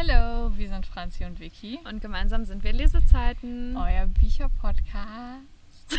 Hallo, 0.00 0.56
wir 0.56 0.68
sind 0.68 0.86
Franzi 0.86 1.24
und 1.24 1.40
Vicky. 1.40 1.80
Und 1.82 2.00
gemeinsam 2.00 2.44
sind 2.44 2.62
wir 2.62 2.72
Lesezeiten. 2.72 3.76
Euer 3.76 4.06
Bücherpodcast. 4.06 5.42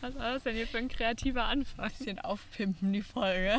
Was 0.00 0.14
war 0.14 0.32
das 0.32 0.44
denn 0.44 0.54
hier 0.56 0.66
für 0.66 0.78
ein 0.78 0.88
kreativer 0.88 1.44
Anfang? 1.44 1.90
Bisschen 1.90 2.18
aufpimpen 2.20 2.94
die 2.94 3.02
Folge. 3.02 3.58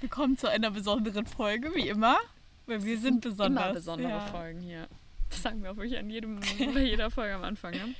Willkommen 0.00 0.38
zu 0.38 0.48
einer 0.48 0.70
besonderen 0.70 1.26
Folge, 1.26 1.74
wie 1.74 1.88
immer. 1.88 2.16
Weil 2.64 2.82
wir 2.82 2.98
sind 2.98 3.20
besonders. 3.20 3.64
Immer 3.64 3.74
besondere 3.74 4.08
ja. 4.08 4.20
Folgen 4.20 4.60
hier. 4.60 4.88
Das 5.28 5.42
sagen 5.42 5.62
wir 5.62 5.72
auch 5.72 5.76
wirklich 5.76 5.98
an 5.98 6.08
jedem, 6.08 6.40
bei 6.72 6.84
jeder 6.84 7.10
Folge 7.10 7.34
am 7.34 7.44
Anfang. 7.44 7.72
Ne? 7.72 7.94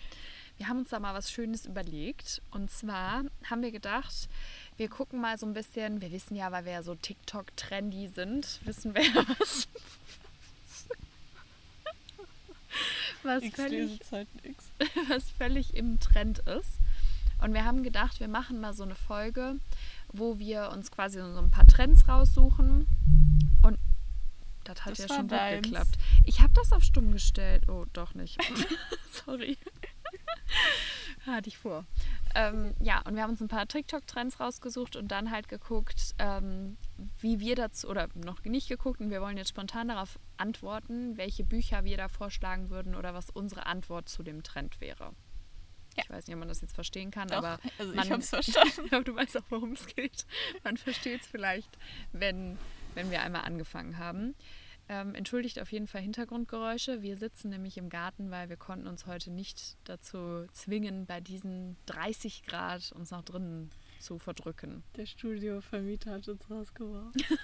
Wir 0.57 0.69
haben 0.69 0.79
uns 0.79 0.89
da 0.89 1.01
mal 1.01 1.13
was 1.13 1.31
Schönes 1.31 1.67
überlegt. 1.67 2.41
Und 2.51 2.71
zwar 2.71 3.25
haben 3.45 3.61
wir 3.61 3.73
gedacht, 3.73 4.31
wir 4.81 4.89
gucken 4.89 5.21
mal 5.21 5.37
so 5.37 5.45
ein 5.45 5.53
bisschen, 5.53 6.01
wir 6.01 6.11
wissen 6.11 6.35
ja, 6.35 6.51
weil 6.53 6.65
wir 6.65 6.73
ja 6.73 6.83
so 6.83 6.95
TikTok-trendy 6.95 8.09
sind, 8.09 8.61
wissen 8.65 8.95
wir 8.95 9.03
ja 9.03 9.27
was. 9.39 9.69
was, 13.23 13.45
völlig, 13.49 14.01
was 15.11 15.31
völlig 15.33 15.75
im 15.75 16.01
Trend 16.01 16.39
ist. 16.39 16.79
Und 17.43 17.53
wir 17.53 17.67
haben 17.67 17.83
gedacht, 17.83 18.21
wir 18.21 18.29
machen 18.29 18.59
mal 18.63 18.73
so 18.73 18.83
eine 18.83 18.95
Folge, 18.95 19.57
wo 20.15 20.39
wir 20.39 20.71
uns 20.71 20.91
quasi 20.91 21.19
so 21.19 21.39
ein 21.39 21.51
paar 21.51 21.67
Trends 21.67 22.09
raussuchen. 22.09 22.87
Und 23.63 23.79
das 24.65 24.83
hat 24.87 24.93
Das 24.93 24.99
ja 24.99 25.09
schon 25.09 25.29
gut 25.29 25.33
deins. 25.33 25.63
geklappt. 25.63 25.99
Ich 26.25 26.41
habe 26.41 26.55
das 26.55 26.73
auf 26.73 26.83
stumm 26.85 27.13
gestellt. 27.13 27.69
Oh, 27.69 27.85
doch 27.93 28.15
nicht. 28.15 28.39
Sorry. 29.27 29.59
Hatte 31.27 31.49
ich 31.49 31.59
vor. 31.59 31.85
Ähm, 32.35 32.75
ja, 32.81 33.03
und 33.03 33.15
wir 33.15 33.23
haben 33.23 33.31
uns 33.31 33.41
ein 33.41 33.49
paar 33.49 33.67
TikTok-Trends 33.67 34.41
rausgesucht 34.41 34.97
und 34.97 35.09
dann 35.09 35.31
halt 35.31 35.49
geguckt, 35.49 36.15
ähm, 36.19 36.77
wie 37.19 37.41
wir 37.41 37.57
dazu, 37.57 37.89
oder 37.89 38.09
noch 38.15 38.43
nicht 38.45 38.69
geguckt, 38.69 39.01
und 39.01 39.11
wir 39.11 39.21
wollen 39.21 39.37
jetzt 39.37 39.51
spontan 39.51 39.89
darauf 39.89 40.19
antworten, 40.37 41.17
welche 41.19 41.45
Bücher 41.45 41.85
wir 41.85 41.97
da 41.97 42.09
vorschlagen 42.09 42.71
würden 42.71 42.95
oder 42.95 43.13
was 43.13 43.29
unsere 43.31 43.67
Antwort 43.67 44.09
zu 44.09 44.23
dem 44.23 44.43
Trend 44.43 44.81
wäre. 44.81 45.13
Ja. 45.97 46.05
Ich 46.05 46.11
weiß 46.11 46.27
nicht, 46.27 46.35
ob 46.35 46.41
man 46.41 46.49
das 46.49 46.61
jetzt 46.61 46.75
verstehen 46.75 47.11
kann, 47.11 47.29
Doch, 47.29 47.39
aber 47.39 47.59
also 47.79 47.93
man, 47.95 48.07
ich 48.07 48.13
hab's 48.13 48.29
verstanden. 48.31 48.89
aber 48.91 49.05
du 49.05 49.15
weißt 49.15 49.37
auch, 49.39 49.45
worum 49.51 49.73
es 49.73 49.87
geht. 49.87 50.25
Man 50.65 50.77
versteht 50.77 51.23
es 51.23 51.27
vielleicht, 51.27 51.77
wenn, 52.13 52.59
wenn 52.95 53.11
wir 53.11 53.23
einmal 53.23 53.43
angefangen 53.43 53.99
haben. 53.99 54.35
Ähm, 54.93 55.15
entschuldigt 55.15 55.61
auf 55.61 55.71
jeden 55.71 55.87
Fall 55.87 56.01
Hintergrundgeräusche. 56.03 57.01
Wir 57.01 57.17
sitzen 57.17 57.51
nämlich 57.51 57.77
im 57.77 57.91
Garten, 57.91 58.33
weil 58.33 58.49
wir 58.49 58.57
konnten 58.57 58.89
uns 58.89 59.07
heute 59.07 59.31
nicht 59.31 59.77
dazu 59.85 60.47
zwingen, 60.53 61.07
bei 61.07 61.21
diesen 61.21 61.77
30 61.87 62.43
Grad 62.43 62.91
uns 62.91 63.13
nach 63.13 63.23
drinnen 63.23 63.71
zu 64.01 64.19
verdrücken. 64.19 64.83
Der 64.97 65.07
Studiovermieter 65.07 66.11
hat 66.11 66.27
uns 66.27 66.51
rausgeworfen. 66.51 67.23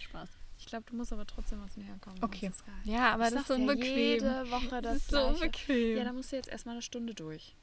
Spaß. 0.00 0.28
Ich 0.58 0.66
glaube, 0.66 0.84
du 0.90 0.94
musst 0.94 1.10
aber 1.10 1.26
trotzdem 1.26 1.62
was 1.62 1.74
näher 1.78 1.96
kommen. 2.02 2.22
Okay. 2.22 2.50
Ja, 2.84 3.14
aber 3.14 3.28
Ich 3.28 3.32
das 3.32 3.40
ist 3.40 3.48
so 3.48 3.54
ja 3.56 3.64
bequem. 3.66 3.96
Jede 3.96 4.50
Woche 4.50 4.82
das, 4.82 4.84
Das 4.92 4.96
ist 4.98 5.10
so 5.10 5.16
Gleiche. 5.16 5.40
bequem. 5.40 5.96
Ja, 5.96 6.04
da 6.04 6.12
musst 6.12 6.32
du 6.32 6.36
jetzt 6.36 6.50
erstmal 6.50 6.74
eine 6.74 6.82
Stunde 6.82 7.14
durch. 7.14 7.56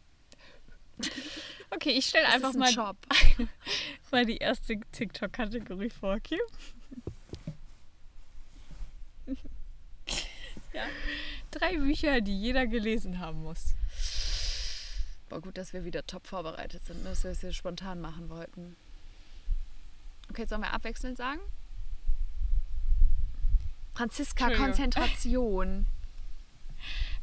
Okay, 1.70 1.92
ich 1.92 2.08
stelle 2.08 2.28
einfach 2.28 2.50
ist 2.50 2.55
ein 2.55 2.59
mal, 2.59 2.73
Job. 2.73 2.98
mal 4.11 4.25
die 4.25 4.38
erste 4.38 4.80
TikTok-Kategorie 4.94 5.92
vor, 5.92 6.16
okay? 6.16 6.39
Ja. 10.73 10.83
Drei 11.52 11.78
Bücher, 11.78 12.22
die 12.22 12.38
jeder 12.39 12.67
gelesen 12.67 13.20
haben 13.20 13.42
muss. 13.42 13.73
Boah, 15.30 15.42
gut, 15.42 15.58
dass 15.58 15.73
wir 15.73 15.86
wieder 15.86 16.06
top 16.06 16.28
vorbereitet 16.28 16.83
sind, 16.86 17.03
ne, 17.03 17.09
dass 17.09 17.23
wir 17.23 17.31
es 17.31 17.42
hier 17.42 17.52
spontan 17.53 18.00
machen 18.00 18.30
wollten. 18.30 18.75
Okay, 20.30 20.45
sollen 20.45 20.61
wir 20.61 20.73
abwechselnd 20.73 21.17
sagen? 21.17 21.39
Franziska. 23.94 24.50
Konzentration. 24.55 25.86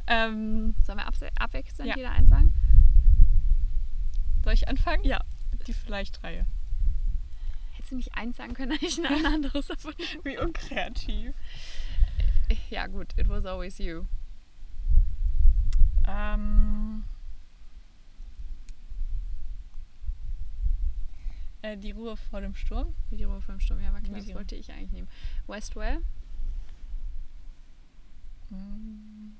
Ähm, 0.06 0.74
Sollen 0.84 0.98
wir 0.98 1.08
abse- 1.08 1.30
abwechselnd 1.38 1.88
Ja. 1.88 1.96
jeder 1.96 2.10
eins 2.10 2.28
sagen? 2.28 2.52
soll 4.44 4.52
ich 4.52 4.68
anfangen? 4.68 5.02
Ja. 5.02 5.18
Die 5.66 5.72
Vielleicht-Reihe. 5.72 6.44
Hättest 7.72 7.92
du 7.92 7.96
nicht 7.96 8.14
eins 8.14 8.36
sagen 8.36 8.52
können, 8.52 8.72
eigentlich 8.72 8.98
ein 9.02 9.24
anderes. 9.24 9.68
Wie 10.22 10.36
unkreativ. 10.36 11.32
Ja, 12.70 12.86
gut, 12.86 13.12
it 13.18 13.28
was 13.28 13.44
always 13.46 13.78
you. 13.78 14.06
Ähm, 16.06 17.04
äh, 21.62 21.76
die 21.76 21.92
Ruhe 21.92 22.16
vor 22.16 22.40
dem 22.40 22.54
Sturm. 22.54 22.94
Wie 23.10 23.16
die 23.16 23.24
Ruhe 23.24 23.40
vom 23.40 23.58
Sturm, 23.60 23.80
ja, 23.80 23.92
war 23.92 24.00
klar, 24.00 24.16
das 24.18 24.26
die- 24.26 24.34
wollte 24.34 24.54
ich 24.56 24.70
eigentlich 24.72 24.92
nehmen. 24.92 25.08
Westwell, 25.46 26.02
Hm. 28.50 29.36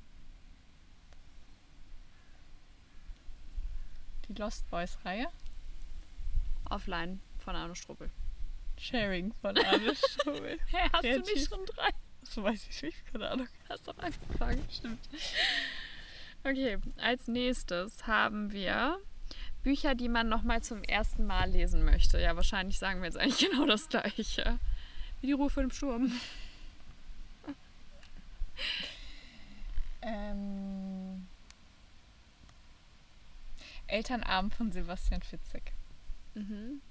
Die 4.27 4.33
Lost 4.33 4.67
Boys-Reihe. 4.71 5.27
Offline 6.71 7.19
von 7.37 7.55
Arno 7.55 7.75
Struppel. 7.75 8.09
Sharing 8.79 9.31
von 9.41 9.55
Arne 9.57 9.95
Strubel. 9.95 10.59
Hä, 10.67 10.77
hast 10.91 11.03
du 11.03 11.07
Kreativ. 11.09 11.35
nicht 11.35 11.47
schon 11.49 11.65
drei? 11.67 11.89
So 12.25 12.43
weiß 12.43 12.67
ich 12.69 12.81
nicht, 12.81 13.11
keine 13.11 13.29
Ahnung. 13.29 13.47
Hast 13.69 13.87
doch 13.87 13.97
angefangen, 13.97 14.65
stimmt. 14.69 14.99
Okay, 16.43 16.77
als 16.97 17.27
nächstes 17.27 18.05
haben 18.07 18.51
wir 18.51 18.99
Bücher, 19.63 19.95
die 19.95 20.09
man 20.09 20.29
nochmal 20.29 20.61
zum 20.61 20.83
ersten 20.83 21.25
Mal 21.25 21.49
lesen 21.49 21.83
möchte. 21.83 22.19
Ja, 22.19 22.35
wahrscheinlich 22.35 22.77
sagen 22.77 22.99
wir 23.01 23.05
jetzt 23.05 23.17
eigentlich 23.17 23.49
genau 23.51 23.65
das 23.65 23.89
gleiche. 23.89 24.59
Wie 25.21 25.27
die 25.27 25.33
Ruhe 25.33 25.49
vor 25.49 25.63
dem 25.63 25.71
Sturm. 25.71 26.11
Ähm, 30.01 31.27
Elternabend 33.87 34.53
von 34.53 34.71
Sebastian 34.71 35.21
Fitzek. 35.21 35.71
Mhm. 36.35 36.81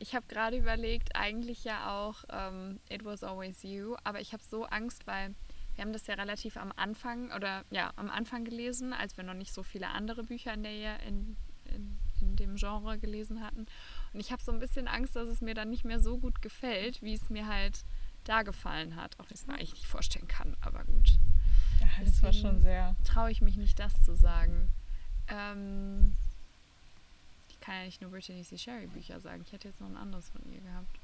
Ich 0.00 0.14
habe 0.14 0.26
gerade 0.28 0.56
überlegt, 0.56 1.16
eigentlich 1.16 1.64
ja 1.64 1.90
auch 1.98 2.24
ähm, 2.30 2.78
It 2.88 3.04
Was 3.04 3.22
Always 3.24 3.62
You, 3.64 3.96
aber 4.04 4.20
ich 4.20 4.32
habe 4.32 4.42
so 4.42 4.64
Angst, 4.66 5.06
weil 5.06 5.34
wir 5.74 5.84
haben 5.84 5.92
das 5.92 6.06
ja 6.06 6.14
relativ 6.14 6.56
am 6.56 6.72
Anfang 6.76 7.32
oder 7.32 7.64
ja, 7.70 7.92
am 7.96 8.08
Anfang 8.08 8.44
gelesen, 8.44 8.92
als 8.92 9.16
wir 9.16 9.24
noch 9.24 9.34
nicht 9.34 9.52
so 9.52 9.62
viele 9.62 9.88
andere 9.88 10.22
Bücher 10.24 10.54
in, 10.54 10.62
der, 10.62 11.00
in, 11.02 11.36
in, 11.64 11.98
in 12.20 12.36
dem 12.36 12.54
Genre 12.56 12.98
gelesen 12.98 13.40
hatten. 13.44 13.66
Und 14.12 14.20
ich 14.20 14.30
habe 14.32 14.42
so 14.42 14.52
ein 14.52 14.60
bisschen 14.60 14.86
Angst, 14.88 15.16
dass 15.16 15.28
es 15.28 15.40
mir 15.40 15.54
dann 15.54 15.68
nicht 15.70 15.84
mehr 15.84 16.00
so 16.00 16.18
gut 16.18 16.42
gefällt, 16.42 17.02
wie 17.02 17.14
es 17.14 17.28
mir 17.28 17.46
halt 17.48 17.84
da 18.24 18.42
gefallen 18.42 18.94
hat. 18.96 19.18
Auch 19.18 19.24
wenn 19.24 19.34
ich 19.34 19.40
es 19.40 19.46
mir 19.46 19.54
eigentlich 19.54 19.72
nicht 19.74 19.86
vorstellen 19.86 20.28
kann, 20.28 20.56
aber 20.60 20.84
gut. 20.84 21.18
Ja, 21.80 21.86
das 22.04 22.22
war 22.22 22.30
Deswegen- 22.30 22.48
schon 22.48 22.60
sehr. 22.60 22.94
Traue 23.04 23.30
ich 23.32 23.40
mich 23.40 23.56
nicht, 23.56 23.78
das 23.80 24.02
zu 24.04 24.14
sagen. 24.16 24.70
Ähm, 25.28 26.14
kann 27.68 27.80
ja 27.80 27.84
nicht 27.84 28.00
nur 28.00 28.10
Brittany 28.10 28.42
C. 28.42 28.56
Sherry 28.56 28.86
Bücher 28.86 29.20
sagen. 29.20 29.42
Ich 29.44 29.52
hätte 29.52 29.68
jetzt 29.68 29.78
noch 29.78 29.88
ein 29.88 29.96
anderes 29.98 30.30
von 30.30 30.40
ihr 30.50 30.62
gehabt. 30.62 30.98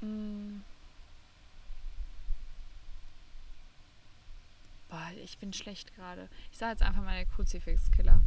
Mm. 0.00 0.62
Boah, 4.88 5.12
ich 5.22 5.38
bin 5.38 5.52
schlecht 5.52 5.94
gerade. 5.94 6.28
Ich 6.50 6.58
sage 6.58 6.72
jetzt 6.72 6.82
einfach 6.82 7.04
mal 7.04 7.14
der 7.14 7.26
Kruzifix-Killer. 7.26 8.20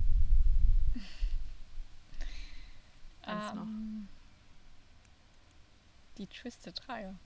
Eins 3.24 3.56
noch. 3.56 3.64
Ähm, 3.64 4.08
die 6.18 6.28
Twisted-Reihe. 6.28 7.20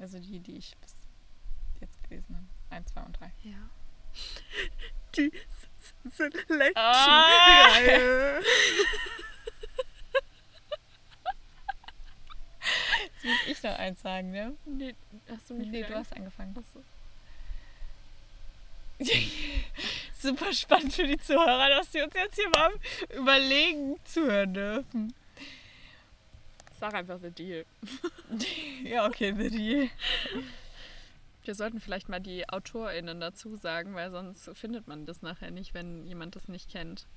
Also 0.00 0.18
die, 0.18 0.40
die 0.40 0.56
ich 0.56 0.76
bis 0.78 0.96
jetzt 1.80 2.02
gelesen 2.02 2.34
habe. 2.34 2.46
Eins, 2.70 2.92
zwei 2.92 3.02
und 3.02 3.12
drei. 3.12 3.32
Ja. 3.44 3.70
Die 5.16 5.32
Selection. 6.16 6.72
Ah! 6.76 7.72
Reihe. 7.72 8.42
Jetzt 13.22 13.24
muss 13.24 13.56
ich 13.58 13.62
noch 13.62 13.78
eins 13.78 14.00
sagen, 14.00 14.30
ne? 14.30 14.56
Nee, 14.64 14.94
hast 15.28 15.50
du 15.50 15.54
mich 15.54 15.68
Nee, 15.68 15.82
du 15.82 15.94
hast 15.94 16.12
angefangen. 16.14 16.56
Achso. 16.56 16.82
Super 20.18 20.52
spannend 20.52 20.94
für 20.94 21.06
die 21.06 21.18
Zuhörer, 21.18 21.68
dass 21.70 21.90
sie 21.92 22.02
uns 22.02 22.14
jetzt 22.14 22.34
hier 22.36 22.50
mal 22.50 22.72
überlegen 23.14 23.96
zuhören 24.04 24.52
dürfen. 24.52 25.14
Sag 26.78 26.94
einfach 26.94 27.18
The 27.20 27.30
Deal. 27.30 27.64
Ja, 28.84 29.06
okay, 29.06 29.34
the 29.36 29.50
deal. 29.50 29.90
Wir 31.50 31.56
sollten 31.56 31.80
vielleicht 31.80 32.08
mal 32.08 32.20
die 32.20 32.48
AutorInnen 32.48 33.18
dazu 33.18 33.56
sagen, 33.56 33.96
weil 33.96 34.12
sonst 34.12 34.56
findet 34.56 34.86
man 34.86 35.04
das 35.04 35.20
nachher 35.20 35.50
nicht, 35.50 35.74
wenn 35.74 36.06
jemand 36.06 36.36
das 36.36 36.46
nicht 36.46 36.70
kennt. 36.70 37.08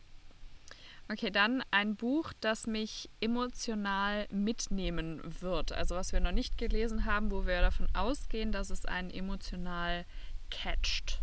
Okay, 1.08 1.30
dann 1.30 1.64
ein 1.70 1.96
Buch, 1.96 2.34
das 2.40 2.66
mich 2.66 3.12
emotional 3.22 4.28
mitnehmen 4.32 5.22
wird. 5.40 5.72
Also 5.72 5.94
was 5.94 6.14
wir 6.14 6.20
noch 6.20 6.32
nicht 6.32 6.58
gelesen 6.58 7.06
haben, 7.06 7.30
wo 7.30 7.46
wir 7.46 7.62
davon 7.62 7.88
ausgehen, 7.94 8.52
dass 8.52 8.72
es 8.72 8.88
einen 8.88 9.12
emotional 9.12 10.04
catcht. 10.50 11.22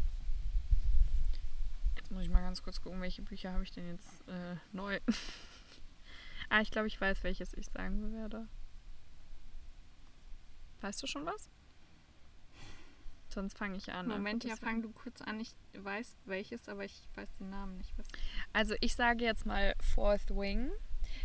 Jetzt 1.96 2.12
muss 2.12 2.22
ich 2.22 2.30
mal 2.30 2.42
ganz 2.42 2.62
kurz 2.62 2.80
gucken, 2.80 3.00
welche 3.00 3.22
Bücher 3.22 3.52
habe 3.52 3.64
ich 3.64 3.72
denn 3.72 3.88
jetzt 3.88 4.20
äh, 4.28 4.54
neu. 4.70 5.00
Ah, 6.52 6.62
ich 6.62 6.72
glaube, 6.72 6.88
ich 6.88 7.00
weiß, 7.00 7.22
welches 7.22 7.54
ich 7.54 7.66
sagen 7.66 8.12
werde. 8.12 8.48
Weißt 10.80 11.00
du 11.00 11.06
schon 11.06 11.24
was? 11.24 11.48
Sonst 13.32 13.56
fange 13.58 13.76
ich 13.76 13.92
an. 13.92 14.08
Moment, 14.08 14.44
ja, 14.44 14.56
fang 14.56 14.82
du 14.82 14.90
kurz 14.90 15.20
an. 15.22 15.40
Ich 15.40 15.54
weiß 15.78 16.14
welches, 16.26 16.68
aber 16.68 16.84
ich 16.84 17.08
weiß 17.14 17.28
den 17.38 17.50
Namen 17.50 17.76
nicht. 17.78 17.92
Also 18.52 18.74
ich 18.80 18.94
sage 18.94 19.24
jetzt 19.24 19.46
mal 19.46 19.74
Fourth 19.94 20.30
Wing, 20.30 20.70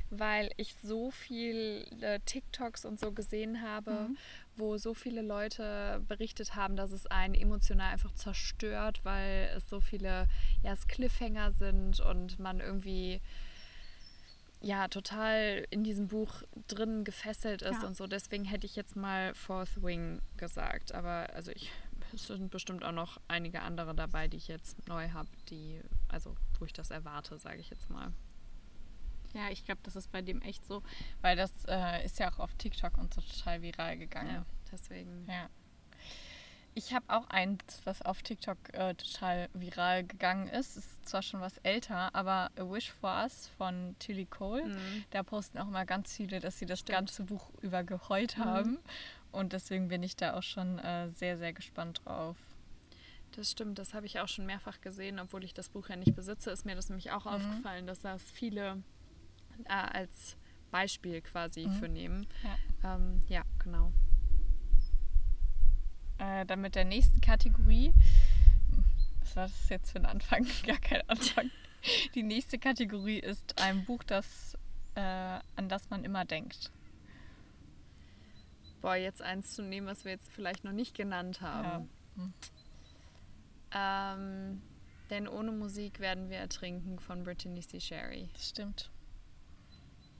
weil 0.10 0.52
ich 0.58 0.76
so 0.76 1.12
viele 1.12 2.20
TikToks 2.26 2.86
und 2.86 3.00
so 3.00 3.12
gesehen 3.12 3.62
habe, 3.62 3.92
Mhm. 3.92 4.18
wo 4.56 4.78
so 4.78 4.94
viele 4.94 5.22
Leute 5.22 6.02
berichtet 6.08 6.56
haben, 6.56 6.76
dass 6.76 6.92
es 6.92 7.08
einen 7.08 7.34
emotional 7.36 7.92
einfach 7.92 8.14
zerstört, 8.14 9.02
weil 9.04 9.52
es 9.56 9.70
so 9.70 9.80
viele 9.82 10.28
ja, 10.64 10.74
es 10.74 10.88
Cliffhanger 10.88 11.52
sind 11.52 12.00
und 12.00 12.40
man 12.40 12.60
irgendwie 12.62 13.22
ja 14.62 14.88
total 14.88 15.66
in 15.70 15.84
diesem 15.84 16.08
Buch 16.08 16.42
drin 16.68 17.04
gefesselt 17.04 17.62
ist 17.62 17.82
Ja. 17.84 17.88
und 17.88 17.96
so. 17.96 18.08
Deswegen 18.08 18.46
hätte 18.46 18.66
ich 18.66 18.76
jetzt 18.76 18.96
mal 18.96 19.36
Fourth 19.36 19.84
Wing 19.84 20.22
gesagt. 20.38 20.94
Aber 20.96 21.30
also 21.36 21.52
ich 21.52 21.72
es 22.16 22.28
sind 22.28 22.50
bestimmt 22.50 22.84
auch 22.84 22.92
noch 22.92 23.20
einige 23.28 23.62
andere 23.62 23.94
dabei, 23.96 24.28
die 24.28 24.38
ich 24.38 24.48
jetzt 24.48 24.88
neu 24.88 25.10
habe, 25.10 25.30
die, 25.50 25.82
also 26.08 26.36
wo 26.60 26.66
ich 26.66 26.74
das 26.74 26.92
erwarte, 26.92 27.38
sage 27.38 27.60
ich 27.60 27.70
jetzt 27.70 27.90
mal. 27.90 28.12
ja, 29.34 29.50
ich 29.50 29.66
glaube, 29.66 29.82
das 29.84 29.96
ist 29.96 30.12
bei 30.12 30.22
dem 30.22 30.42
echt 30.42 30.66
so. 30.66 30.82
Weil 31.22 31.36
das 31.36 31.52
äh, 31.68 32.06
ist 32.06 32.20
ja 32.20 32.32
auch 32.32 32.40
auf 32.40 32.54
TikTok 32.56 32.98
und 32.98 33.14
so 33.14 33.22
total 33.22 33.62
viral 33.62 33.98
gegangen. 33.98 34.34
Ja, 34.34 34.46
deswegen. 34.72 35.26
Ja. 35.30 35.50
Ich 36.78 36.94
habe 36.94 37.06
auch 37.08 37.30
eins, 37.30 37.62
was 37.86 38.02
auf 38.02 38.22
TikTok 38.22 38.58
äh, 38.74 38.96
total 38.96 39.48
viral 39.54 40.04
gegangen 40.04 40.48
ist. 40.50 40.76
Ist 40.76 41.08
zwar 41.08 41.22
schon 41.22 41.40
was 41.40 41.58
älter, 41.60 42.14
aber 42.14 42.52
A 42.58 42.70
Wish 42.70 42.92
for 42.92 43.12
Us 43.24 43.50
von 43.58 43.96
Tilly 44.00 44.26
Cole. 44.26 44.66
Mhm. 44.66 45.06
Da 45.12 45.24
posten 45.24 45.58
auch 45.58 45.68
mal 45.70 45.86
ganz 45.86 46.14
viele, 46.14 46.42
dass 46.42 46.60
sie 46.60 46.66
das 46.66 46.80
Stimmt. 46.80 46.98
ganze 46.98 47.24
Buch 47.24 47.50
über 47.62 47.84
geheult 47.86 48.38
Mhm. 48.38 48.80
Und 49.36 49.54
deswegen 49.54 49.88
bin 49.90 50.02
ich 50.04 50.16
da 50.16 50.36
auch 50.38 50.44
schon 50.44 50.80
äh, 50.80 51.10
sehr, 51.12 51.38
sehr 51.38 51.54
gespannt 51.54 52.02
drauf. 52.06 52.38
Das 53.36 53.52
stimmt, 53.52 53.78
das 53.80 53.94
habe 53.94 54.06
ich 54.06 54.20
auch 54.22 54.30
schon 54.30 54.46
mehrfach 54.46 54.80
gesehen, 54.80 55.20
obwohl 55.20 55.44
ich 55.44 55.54
das 55.54 55.68
Buch 55.70 55.90
ja 55.90 55.98
nicht 55.98 56.16
besitze, 56.16 56.52
ist 56.52 56.66
mir 56.66 56.76
das 56.76 56.88
nämlich 56.90 57.12
auch 57.12 57.26
aufgefallen, 57.26 57.86
dass 57.86 58.00
das 58.02 58.22
viele 58.32 58.82
äh, 59.66 59.74
als 59.74 60.38
Beispiel 60.72 61.22
quasi 61.22 61.68
Mhm. 61.68 61.72
für 61.74 61.90
nehmen. 61.90 62.28
Ja. 62.82 62.96
Ähm, 62.96 63.22
ja, 63.28 63.44
genau. 63.60 63.92
Äh, 66.18 66.46
dann 66.46 66.62
mit 66.62 66.76
der 66.76 66.86
nächsten 66.86 67.20
Kategorie. 67.20 67.94
Was 69.20 69.36
war 69.36 69.44
das 69.48 69.70
jetzt 69.70 69.92
für 69.92 70.00
ein 70.00 70.06
Anfang? 70.06 70.46
Gar 70.66 70.78
kein 70.78 71.02
Anfang. 71.10 71.52
Die 72.16 72.24
nächste 72.24 72.58
Kategorie 72.58 73.20
ist 73.20 73.60
ein 73.62 73.84
Buch, 73.86 74.04
das, 74.04 74.58
äh, 74.96 75.02
an 75.02 75.68
das 75.68 75.90
man 75.90 76.04
immer 76.06 76.24
denkt. 76.26 76.72
Boah, 78.86 78.96
jetzt 78.98 79.24
eins 79.24 79.56
zu 79.56 79.64
nehmen, 79.64 79.88
was 79.88 80.06
wir 80.06 80.12
jetzt 80.12 80.32
vielleicht 80.32 80.64
noch 80.64 80.72
nicht 80.72 80.96
genannt 80.96 81.42
haben. 81.42 81.90
Ähm, 83.72 84.62
denn 85.10 85.28
ohne 85.28 85.52
Musik 85.52 86.00
werden 86.00 86.30
wir 86.30 86.38
ertrinken 86.38 87.00
von 87.00 87.24
Brittany 87.24 87.62
C. 87.62 87.80
Sherry. 87.80 88.30
Das 88.34 88.48
stimmt. 88.50 88.92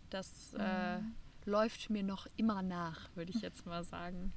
Das 0.10 0.56
äh, 0.56 0.98
läuft 1.46 1.92
mir 1.92 2.02
noch 2.02 2.26
immer 2.38 2.64
nach, 2.64 3.08
würde 3.16 3.32
ich 3.36 3.42
jetzt 3.44 3.68
mal 3.68 3.84
sagen. 3.84 4.34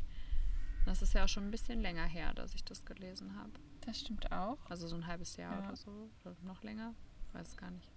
Das 0.84 1.00
ist 1.00 1.14
ja 1.14 1.24
auch 1.24 1.28
schon 1.28 1.44
ein 1.44 1.50
bisschen 1.50 1.80
länger 1.80 2.04
her, 2.04 2.34
dass 2.34 2.52
ich 2.54 2.62
das 2.64 2.84
gelesen 2.84 3.34
habe. 3.34 3.52
Das 3.86 3.98
stimmt 3.98 4.30
auch. 4.30 4.58
Also 4.68 4.88
so 4.88 4.96
ein 4.96 5.06
halbes 5.06 5.38
Jahr 5.38 5.58
Ja. 5.58 5.68
oder 5.68 5.76
so. 5.76 6.10
Oder 6.26 6.36
noch 6.42 6.62
länger. 6.62 6.94
Ich 7.28 7.32
weiß 7.34 7.48
es 7.48 7.56
gar 7.56 7.70
nicht. 7.70 7.88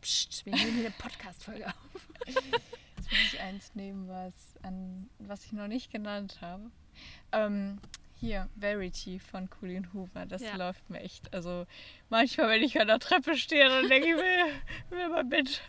Psst, 0.00 0.44
wir 0.44 0.56
nehmen 0.56 0.72
hier 0.72 0.86
eine 0.86 0.94
Podcast-Folge 0.98 1.68
auf. 1.68 2.08
Muss 3.10 3.32
ich 3.34 3.40
eins 3.40 3.74
nehmen, 3.74 4.08
was, 4.08 4.34
an, 4.62 5.08
was 5.18 5.44
ich 5.44 5.52
noch 5.52 5.66
nicht 5.66 5.90
genannt 5.90 6.38
habe. 6.40 6.70
Ähm, 7.32 7.78
hier, 8.20 8.48
Verity 8.56 9.18
von 9.18 9.48
Colleen 9.50 9.92
Hoover. 9.92 10.26
Das 10.26 10.42
Ja. 10.42 10.56
läuft 10.56 10.88
mir 10.90 11.00
echt. 11.00 11.32
Also 11.34 11.66
manchmal, 12.08 12.50
wenn 12.50 12.62
ich 12.62 12.80
an 12.80 12.86
der 12.88 12.98
Treppe 12.98 13.36
stehe, 13.36 13.68
dann 13.68 13.88
denke 13.88 14.08
ich 14.10 14.14
mir, 14.14 14.46
will 14.90 15.08
mal 15.08 15.24
mit. 15.24 15.62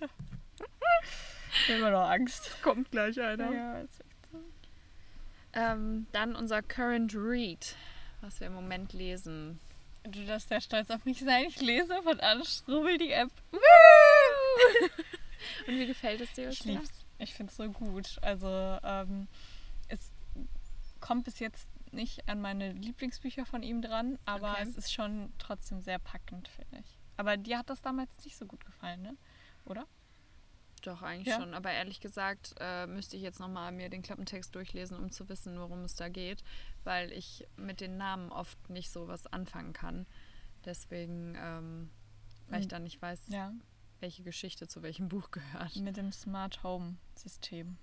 Immer 1.68 1.92
noch 1.92 2.10
Angst. 2.10 2.62
Kommt 2.62 2.92
gleich 2.92 3.20
einer. 3.20 3.52
Ja, 3.52 3.80
ist 3.80 4.00
echt 4.02 4.32
so. 4.32 4.40
Ähm, 5.54 6.08
dann 6.12 6.36
unser 6.36 6.62
Current 6.62 7.14
Read, 7.16 7.76
was 8.22 8.40
wir 8.40 8.48
im 8.48 8.54
Moment 8.54 8.94
lesen. 8.94 9.60
Du 10.04 10.26
darfst 10.26 10.50
sehr 10.50 10.62
stolz 10.62 10.90
auf 10.90 11.06
mich 11.06 11.20
sein. 11.20 11.46
Ich 11.48 11.60
lese 11.62 12.02
von 12.04 12.20
Anne 12.20 12.44
Strubbel 12.46 12.98
die 12.98 13.12
App. 13.12 13.30
Und 15.68 15.76
wie 15.80 15.88
gefällt 15.88 16.22
es 16.22 16.32
dir? 16.34 16.50
Ich 16.50 16.64
lieb's. 16.66 17.01
Ich 17.22 17.34
finde 17.34 17.52
es 17.52 17.58
so 17.58 17.70
gut. 17.72 18.18
Also 18.22 18.48
ähm, 18.84 19.28
es 19.88 20.12
kommt 21.00 21.26
bis 21.26 21.40
jetzt 21.40 21.68
nicht 21.94 22.28
an 22.30 22.42
meine 22.42 22.72
Lieblingsbücher 22.74 23.46
von 23.46 23.64
ihm 23.64 23.82
dran, 23.82 24.18
aber 24.26 24.54
Okay. 24.54 24.64
es 24.64 24.76
ist 24.78 24.94
schon 24.94 25.32
trotzdem 25.38 25.82
sehr 25.82 26.00
packend, 26.00 26.48
finde 26.48 26.80
ich. 26.80 26.98
Aber 27.18 27.38
dir 27.38 27.58
hat 27.60 27.70
das 27.70 27.82
damals 27.82 28.10
nicht 28.24 28.38
so 28.38 28.46
gut 28.46 28.66
gefallen, 28.66 29.02
ne? 29.02 29.18
Oder? 29.66 29.86
Doch, 30.84 31.04
eigentlich 31.04 31.28
Ja. 31.28 31.36
schon. 31.40 31.54
Aber 31.54 31.70
ehrlich 31.72 32.00
gesagt 32.00 32.56
äh, 32.60 32.88
müsste 32.88 33.16
ich 33.18 33.22
jetzt 33.22 33.40
nochmal 33.40 33.72
mir 33.72 33.90
den 33.90 34.02
Klappentext 34.02 34.56
durchlesen, 34.56 34.98
um 34.98 35.12
zu 35.12 35.30
wissen, 35.30 35.60
worum 35.60 35.84
es 35.84 35.96
da 35.96 36.10
geht, 36.10 36.44
weil 36.84 37.12
ich 37.12 37.46
mit 37.58 37.82
den 37.82 37.98
Namen 37.98 38.32
oft 38.32 38.58
nicht 38.70 38.90
so 38.90 39.08
was 39.08 39.28
anfangen 39.28 39.74
kann. 39.74 40.08
Deswegen, 40.66 41.36
ähm, 41.38 41.92
weil 42.48 42.62
ich 42.62 42.66
Mhm. 42.66 42.70
dann 42.70 42.84
nicht 42.84 43.02
weiß, 43.02 43.28
Ja. 43.28 43.52
Welche 44.02 44.24
Geschichte 44.24 44.68
zu 44.68 44.82
welchem 44.84 45.08
Buch 45.10 45.32
gehört. 45.32 45.76
Mit 45.78 45.98
dem 45.98 46.12
Smart 46.12 46.64
Home 46.64 46.96
System. 47.16 47.78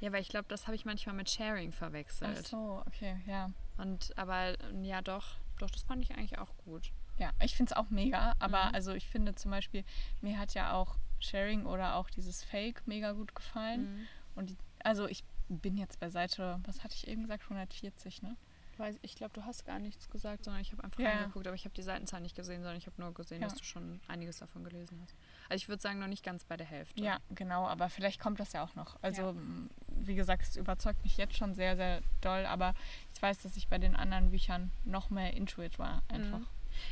Ja, 0.00 0.12
weil 0.12 0.20
ich 0.20 0.28
glaube, 0.28 0.46
das 0.48 0.66
habe 0.66 0.74
ich 0.76 0.84
manchmal 0.84 1.14
mit 1.14 1.30
Sharing 1.30 1.70
Ach 1.72 1.78
verwechselt. 1.78 2.46
so, 2.46 2.82
okay, 2.86 3.16
ja. 3.26 3.50
Und 3.78 4.16
aber 4.18 4.58
ähm, 4.64 4.84
ja 4.84 5.00
doch, 5.02 5.36
doch, 5.58 5.70
das 5.70 5.82
fand 5.82 6.02
ich 6.02 6.12
eigentlich 6.12 6.38
auch 6.38 6.54
gut. 6.64 6.92
Ja, 7.18 7.30
ich 7.42 7.56
finde 7.56 7.72
es 7.72 7.76
auch 7.76 7.88
mega, 7.88 8.34
aber 8.38 8.66
Mhm. 8.66 8.74
also 8.74 8.92
ich 8.92 9.06
finde 9.08 9.34
zum 9.34 9.50
Beispiel, 9.50 9.84
mir 10.20 10.38
hat 10.38 10.52
ja 10.54 10.72
auch 10.74 10.96
Sharing 11.18 11.64
oder 11.64 11.94
auch 11.96 12.10
dieses 12.10 12.44
Fake 12.44 12.86
mega 12.86 13.12
gut 13.12 13.34
gefallen. 13.34 13.82
Mhm. 14.00 14.06
Und 14.34 14.50
die, 14.50 14.56
also 14.84 15.06
ich 15.06 15.24
bin 15.48 15.78
jetzt 15.78 15.98
bei 15.98 16.10
Seite, 16.10 16.60
was 16.66 16.84
hatte 16.84 16.94
ich 16.94 17.08
eben 17.08 17.22
gesagt, 17.22 17.44
140, 17.44 18.20
ne? 18.22 18.36
Weiß, 18.78 18.96
ich 19.02 19.16
glaube, 19.16 19.32
du 19.34 19.44
hast 19.44 19.64
gar 19.64 19.78
nichts 19.78 20.10
gesagt, 20.10 20.44
sondern 20.44 20.60
ich 20.60 20.72
habe 20.72 20.84
einfach 20.84 21.00
Ja. 21.00 21.10
reingeguckt, 21.10 21.46
aber 21.46 21.54
ich 21.56 21.64
habe 21.64 21.74
die 21.74 21.82
Seitenzahl 21.82 22.20
nicht 22.20 22.36
gesehen, 22.36 22.62
sondern 22.62 22.76
ich 22.76 22.86
habe 22.86 23.00
nur 23.00 23.14
gesehen, 23.14 23.40
Ja. 23.40 23.48
dass 23.48 23.56
du 23.56 23.64
schon 23.64 24.00
einiges 24.08 24.38
davon 24.38 24.64
gelesen 24.64 24.98
hast. 25.02 25.14
Also 25.48 25.62
ich 25.62 25.68
würde 25.68 25.80
sagen, 25.80 25.98
noch 25.98 26.08
nicht 26.08 26.24
ganz 26.24 26.44
bei 26.44 26.56
der 26.56 26.66
Hälfte. 26.66 27.02
Ja, 27.02 27.18
genau, 27.30 27.66
aber 27.66 27.88
vielleicht 27.88 28.20
kommt 28.20 28.38
das 28.40 28.52
ja 28.52 28.62
auch 28.64 28.74
noch. 28.74 28.96
Also, 29.02 29.22
Ja. 29.22 29.34
wie 29.88 30.14
gesagt, 30.14 30.42
es 30.42 30.56
überzeugt 30.56 31.02
mich 31.04 31.16
jetzt 31.16 31.36
schon 31.36 31.54
sehr, 31.54 31.76
sehr 31.76 32.02
doll, 32.20 32.44
aber 32.46 32.74
ich 33.14 33.22
weiß, 33.22 33.42
dass 33.42 33.56
ich 33.56 33.68
bei 33.68 33.78
den 33.78 33.96
anderen 33.96 34.30
Büchern 34.30 34.70
noch 34.84 35.08
mehr 35.10 35.32
into 35.34 35.62
it 35.62 35.78
war, 35.78 36.02
einfach. 36.08 36.40
Mhm. 36.40 36.46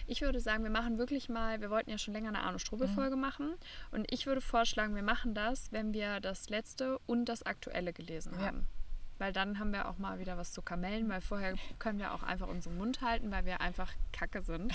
Ich 0.07 0.23
würde 0.23 0.41
sagen, 0.41 0.65
wir 0.65 0.71
machen 0.71 0.97
wirklich 0.97 1.29
mal, 1.29 1.61
wir 1.61 1.69
wollten 1.69 1.91
ja 1.91 1.99
schon 1.99 2.15
länger 2.15 2.29
eine 2.29 2.41
Arno 2.41 2.57
Strobel-Folge 2.59 3.17
machen 3.17 3.55
und 3.91 4.11
ich 4.11 4.25
würde 4.25 4.41
vorschlagen, 4.41 4.95
wir 4.95 5.03
machen 5.03 5.35
das, 5.35 5.73
wenn 5.73 5.93
wir 5.93 6.21
das 6.21 6.49
letzte 6.49 6.99
und 7.07 7.27
das 7.27 7.43
aktuelle 7.43 7.93
gelesen 7.93 8.39
haben. 8.39 8.67
Weil 9.19 9.33
dann 9.33 9.59
haben 9.59 9.73
wir 9.73 9.89
auch 9.89 9.99
mal 9.99 10.19
wieder 10.19 10.37
was 10.37 10.53
zu 10.53 10.61
kamellen, 10.63 11.09
weil 11.09 11.21
vorher 11.21 11.55
können 11.79 11.99
wir 12.01 12.13
auch 12.15 12.23
einfach 12.25 12.49
unseren 12.49 12.77
Mund 12.77 13.01
halten, 13.01 13.31
weil 13.31 13.45
wir 13.45 13.61
einfach 13.61 13.93
kacke 14.13 14.43
sind. 14.43 14.73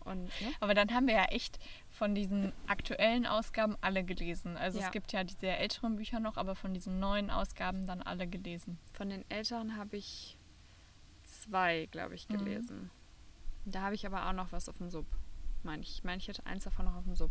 Und, 0.00 0.24
ne? 0.24 0.52
Aber 0.60 0.72
dann 0.74 0.92
haben 0.94 1.06
wir 1.06 1.14
ja 1.14 1.24
echt 1.26 1.58
von 1.90 2.14
diesen 2.14 2.52
aktuellen 2.66 3.26
Ausgaben 3.26 3.76
alle 3.82 4.02
gelesen. 4.04 4.56
Also 4.56 4.78
Ja. 4.80 4.86
es 4.86 4.92
gibt 4.92 5.12
ja 5.12 5.24
diese 5.24 5.48
älteren 5.48 5.96
Bücher 5.96 6.20
noch, 6.20 6.36
aber 6.38 6.54
von 6.54 6.72
diesen 6.72 6.98
neuen 7.00 7.30
Ausgaben 7.30 7.86
dann 7.86 8.00
alle 8.02 8.26
gelesen. 8.26 8.78
Von 8.94 9.10
den 9.10 9.30
Älteren 9.30 9.76
habe 9.76 9.96
ich 9.98 10.38
zwei, 11.24 11.86
glaube 11.90 12.14
ich, 12.14 12.28
Mhm. 12.28 12.38
gelesen. 12.38 12.90
Da 13.66 13.82
habe 13.82 13.94
ich 13.94 14.06
aber 14.06 14.26
auch 14.26 14.32
noch 14.32 14.52
was 14.52 14.68
auf 14.68 14.78
dem 14.78 14.88
Sub. 14.90 15.06
Meine. 15.62 15.82
Ich 15.82 16.02
meine, 16.02 16.18
ich 16.18 16.28
hätte 16.28 16.46
eins 16.46 16.64
davon 16.64 16.86
noch 16.86 16.94
auf 16.96 17.04
dem 17.04 17.14
Sub. 17.14 17.30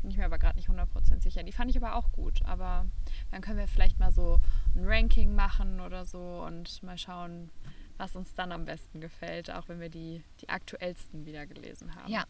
Bin 0.00 0.10
ich 0.10 0.16
mir 0.16 0.24
aber 0.24 0.38
gerade 0.38 0.56
nicht 0.56 0.68
100% 0.68 1.20
sicher. 1.20 1.42
Die 1.42 1.52
fand 1.52 1.70
ich 1.70 1.76
aber 1.76 1.96
auch 1.96 2.12
gut. 2.12 2.42
Aber 2.44 2.86
dann 3.30 3.40
können 3.40 3.58
wir 3.58 3.68
vielleicht 3.68 3.98
mal 3.98 4.12
so 4.12 4.40
ein 4.74 4.84
Ranking 4.84 5.34
machen 5.34 5.80
oder 5.80 6.04
so 6.04 6.44
und 6.46 6.82
mal 6.82 6.98
schauen, 6.98 7.50
was 7.96 8.14
uns 8.16 8.34
dann 8.34 8.52
am 8.52 8.64
besten 8.64 9.00
gefällt, 9.00 9.50
auch 9.50 9.68
wenn 9.68 9.80
wir 9.80 9.90
die, 9.90 10.22
die 10.40 10.48
aktuellsten 10.48 11.26
wieder 11.26 11.46
gelesen 11.46 11.94
haben. 11.94 12.10
Ja. 12.10 12.24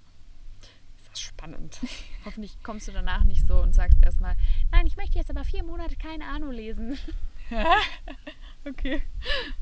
Ist 0.96 1.10
das 1.10 1.20
spannend. 1.20 1.78
Hoffentlich 2.24 2.56
kommst 2.62 2.88
du 2.88 2.92
danach 2.92 3.24
nicht 3.24 3.46
so 3.46 3.60
und 3.60 3.74
sagst 3.74 3.98
erstmal, 4.02 4.36
nein, 4.72 4.86
ich 4.86 4.96
möchte 4.96 5.18
jetzt 5.18 5.30
aber 5.30 5.44
vier 5.44 5.62
Monate 5.62 5.96
keine 5.96 6.24
Ahnung 6.26 6.50
lesen. 6.50 6.98
Okay. 8.66 9.00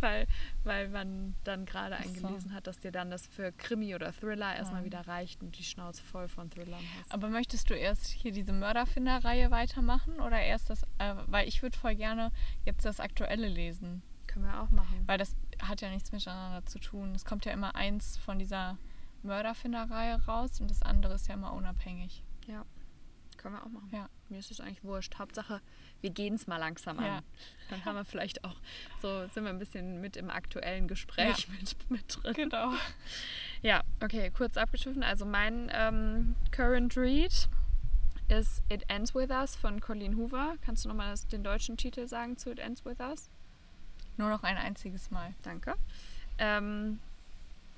weil, 0.00 0.26
weil 0.64 0.88
man 0.88 1.37
dann 1.45 1.64
gerade 1.64 1.97
Ach 1.97 2.02
so. 2.05 2.09
eingelesen 2.26 2.52
hat, 2.55 2.66
dass 2.66 2.81
dir 2.81 2.90
dann 2.90 3.11
das 3.11 3.26
für 3.26 3.52
Krimi 3.52 3.95
oder 3.95 4.12
Thriller 4.12 4.57
erstmal 4.57 4.81
Ah. 4.81 4.85
wieder 4.85 5.07
reicht 5.07 5.43
und 5.43 5.57
die 5.59 5.62
Schnauze 5.62 6.02
voll 6.02 6.26
von 6.28 6.50
Thrillern 6.50 6.81
hast. 6.99 7.12
Aber 7.12 7.28
möchtest 7.28 7.71
du 7.71 7.75
erst 7.75 8.07
hier 8.09 8.33
diese 8.33 8.52
Mörderfinder-Reihe 8.52 9.50
weitermachen 9.52 10.19
oder 10.21 10.40
erst 10.40 10.71
das, 10.71 10.83
äh, 10.99 11.14
weil 11.26 11.47
ich 11.47 11.62
würde 11.62 11.78
voll 11.78 11.95
gerne 11.95 12.33
jetzt 12.64 12.85
das 12.85 12.99
aktuelle 12.99 13.47
lesen, 13.49 14.02
Können 14.26 14.47
wir 14.47 14.61
auch 14.61 14.71
machen. 14.71 15.05
weil 15.07 15.19
das 15.19 15.37
hat 15.62 15.83
ja 15.83 15.90
nichts 15.90 16.11
miteinander 16.11 16.66
zu 16.66 16.81
tun. 16.81 17.14
Es 17.14 17.25
kommt 17.25 17.45
ja 17.45 17.52
immer 17.52 17.76
eins 17.76 18.16
von 18.16 18.38
dieser 18.40 18.76
Mörderfinder-Reihe 19.23 20.25
raus 20.26 20.61
und 20.61 20.69
das 20.71 20.83
andere 20.83 21.14
ist 21.14 21.28
ja 21.28 21.35
immer 21.35 21.52
unabhängig. 21.52 22.25
Können 22.45 22.59
können 23.47 23.59
wir 23.59 23.65
auch 23.65 23.71
machen. 23.71 23.91
Ja. 23.93 24.09
Mir 24.29 24.41
ist 24.41 24.50
es 24.50 24.61
eigentlich 24.61 24.83
wurscht. 24.83 25.19
Hauptsache, 25.21 25.61
wir 26.00 26.11
gehen 26.11 26.35
es 26.35 26.49
mal 26.49 26.57
langsam 26.57 26.99
an. 26.99 27.05
Ja. 27.05 27.23
Dann 27.71 27.85
haben 27.85 27.95
wir 27.95 28.05
vielleicht 28.05 28.43
auch, 28.43 28.57
so 29.00 29.29
sind 29.29 29.45
wir 29.45 29.50
ein 29.50 29.61
bisschen 29.61 30.00
mit 30.00 30.17
im 30.17 30.31
aktuellen 30.31 30.88
Gespräch 30.88 31.49
mit, 31.49 31.91
mit 31.91 32.25
drin. 32.25 32.35
Genau. 32.35 32.73
Ja, 33.62 33.85
okay, 34.03 34.33
kurz 34.37 34.57
abgeschliffen. 34.57 35.05
Also 35.05 35.25
mein 35.25 35.71
ähm, 35.73 36.35
Current 36.50 36.97
Read 36.97 37.49
ist 38.29 38.65
It 38.69 38.83
Ends 38.88 39.15
With 39.15 39.31
Us 39.31 39.55
von 39.55 39.81
Colleen 39.81 40.17
Hoover. 40.17 40.57
Kannst 40.62 40.85
du 40.85 40.88
nochmal 40.88 41.15
den 41.31 41.45
deutschen 41.45 41.76
Titel 41.76 42.09
sagen 42.09 42.37
zu 42.37 42.50
It 42.50 42.59
Ends 42.59 42.85
With 42.85 42.99
Us? 42.99 43.31
Nur 44.17 44.29
noch 44.29 44.43
ein 44.43 44.57
einziges 44.57 45.12
Mal. 45.12 45.35
Danke. 45.43 45.76
Ähm, 46.38 46.99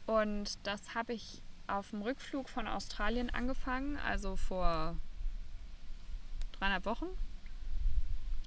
und 0.06 0.66
das 0.66 0.94
habe 0.94 1.12
ich 1.12 1.42
auf 1.66 1.90
dem 1.90 2.00
Rückflug 2.00 2.48
von 2.48 2.66
Australien 2.66 3.28
angefangen, 3.28 3.98
also 3.98 4.37
vor 4.37 4.96
dreieinhalb 6.58 6.84
Wochen. 6.84 7.06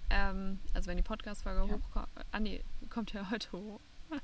Ähm, 0.10 0.60
also 0.74 0.88
wenn 0.90 0.98
die 0.98 1.04
Podcast-Folge 1.04 1.68
Ja. 1.68 1.74
hochkommt. 1.76 2.08
Ah 2.32 2.40
nee, 2.40 2.62
kommt 2.90 3.14
ja 3.14 3.30
heute 3.32 3.52
hoch. 3.54 3.80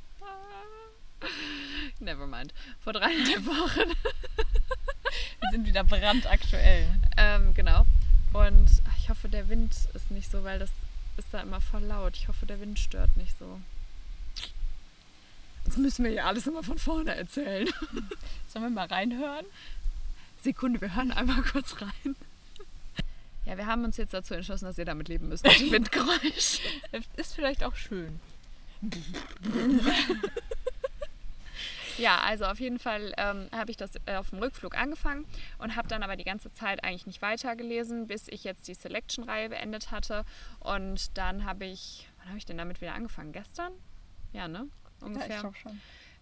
Never 1.99 2.27
mind. 2.27 2.53
Vor 2.79 2.93
dreieinhalb 2.93 3.45
Wochen. 3.45 3.89
Wir 5.39 5.49
sind 5.51 5.65
wieder 5.65 5.83
brandaktuell. 5.83 6.99
ähm, 7.17 7.53
genau. 7.53 7.85
Und 8.33 8.69
ich 8.97 9.09
hoffe, 9.09 9.29
der 9.29 9.47
Wind 9.49 9.73
ist 9.93 10.11
nicht 10.11 10.29
so, 10.29 10.43
weil 10.43 10.59
das 10.59 10.69
ist 11.17 11.27
da 11.33 11.39
immer 11.41 11.61
voll 11.61 11.81
laut. 11.83 12.15
Ich 12.15 12.27
hoffe, 12.27 12.45
der 12.45 12.59
Wind 12.59 12.77
stört 12.77 13.15
nicht 13.17 13.37
so. 13.39 13.59
Jetzt 15.65 15.77
müssen 15.77 16.03
wir 16.05 16.11
ja 16.11 16.25
alles 16.25 16.45
immer 16.47 16.63
von 16.63 16.77
vorne 16.77 17.15
erzählen. 17.15 17.67
Sollen 18.47 18.65
wir 18.65 18.69
mal 18.69 18.87
reinhören? 18.87 19.45
Sekunde, 20.39 20.79
wir 20.81 20.95
hören 20.95 21.11
einmal 21.11 21.41
kurz 21.41 21.81
rein. 21.81 22.15
Ja, 23.47 23.57
wir 23.57 23.65
haben 23.65 23.85
uns 23.85 23.95
jetzt 23.95 24.13
dazu 24.13 24.33
entschlossen, 24.33 24.65
dass 24.65 24.77
ihr 24.77 24.83
damit 24.83 25.07
leben 25.07 25.29
müsst 25.29 25.45
mit 25.45 25.57
dem 25.59 25.71
Windgeräusch. 25.71 26.59
Ist 27.15 27.33
vielleicht 27.33 27.63
auch 27.63 27.75
schön. 27.75 28.19
Ja, 31.97 32.19
also 32.19 32.45
auf 32.45 32.59
jeden 32.59 32.77
Fall 32.77 33.13
ähm, 33.17 33.47
habe 33.51 33.71
ich 33.71 33.77
das 33.77 33.93
äh, 34.05 34.17
auf 34.17 34.29
dem 34.29 34.39
Rückflug 34.39 34.77
angefangen 34.77 35.25
und 35.59 35.75
habe 35.75 35.87
dann 35.87 36.03
aber 36.03 36.15
die 36.15 36.25
ganze 36.25 36.51
Zeit 36.51 36.83
eigentlich 36.83 37.07
nicht 37.07 37.21
weitergelesen, 37.21 38.05
bis 38.07 38.27
ich 38.27 38.43
jetzt 38.43 38.67
die 38.67 38.75
Selection-Reihe 38.75 39.49
beendet 39.49 39.91
hatte. 39.91 40.23
Und 40.59 41.17
dann 41.17 41.45
habe 41.45 41.65
ich, 41.65 42.07
wann 42.19 42.27
habe 42.27 42.37
ich 42.37 42.45
denn 42.45 42.57
damit 42.57 42.81
wieder 42.81 42.93
angefangen? 42.93 43.31
Gestern? 43.31 43.71
Ja, 44.31 44.47
ne? 44.47 44.67
Ungefähr. 45.01 45.27
Ja, 45.29 45.35
ich 45.35 45.41
glaube 45.41 45.57
schon. 45.57 45.81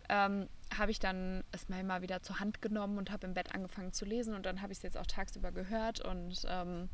ähm, 0.10 0.48
habe 0.78 0.92
ich 0.92 1.00
dann 1.00 1.44
es 1.52 1.70
mal 1.70 1.84
mal 1.84 2.02
wieder 2.02 2.22
zur 2.22 2.40
Hand 2.40 2.62
genommen 2.62 2.98
und 2.98 3.12
habe 3.12 3.28
im 3.28 3.34
Bett 3.34 3.54
angefangen 3.54 3.94
zu 3.94 4.06
lesen 4.06 4.34
und 4.34 4.46
dann 4.46 4.62
habe 4.62 4.72
ich 4.74 4.80
es 4.80 4.84
jetzt 4.84 4.98
auch 4.98 5.06
tagsüber 5.06 5.52
gehört 5.52 6.02
und 6.02 6.46
ähm, 6.48 6.90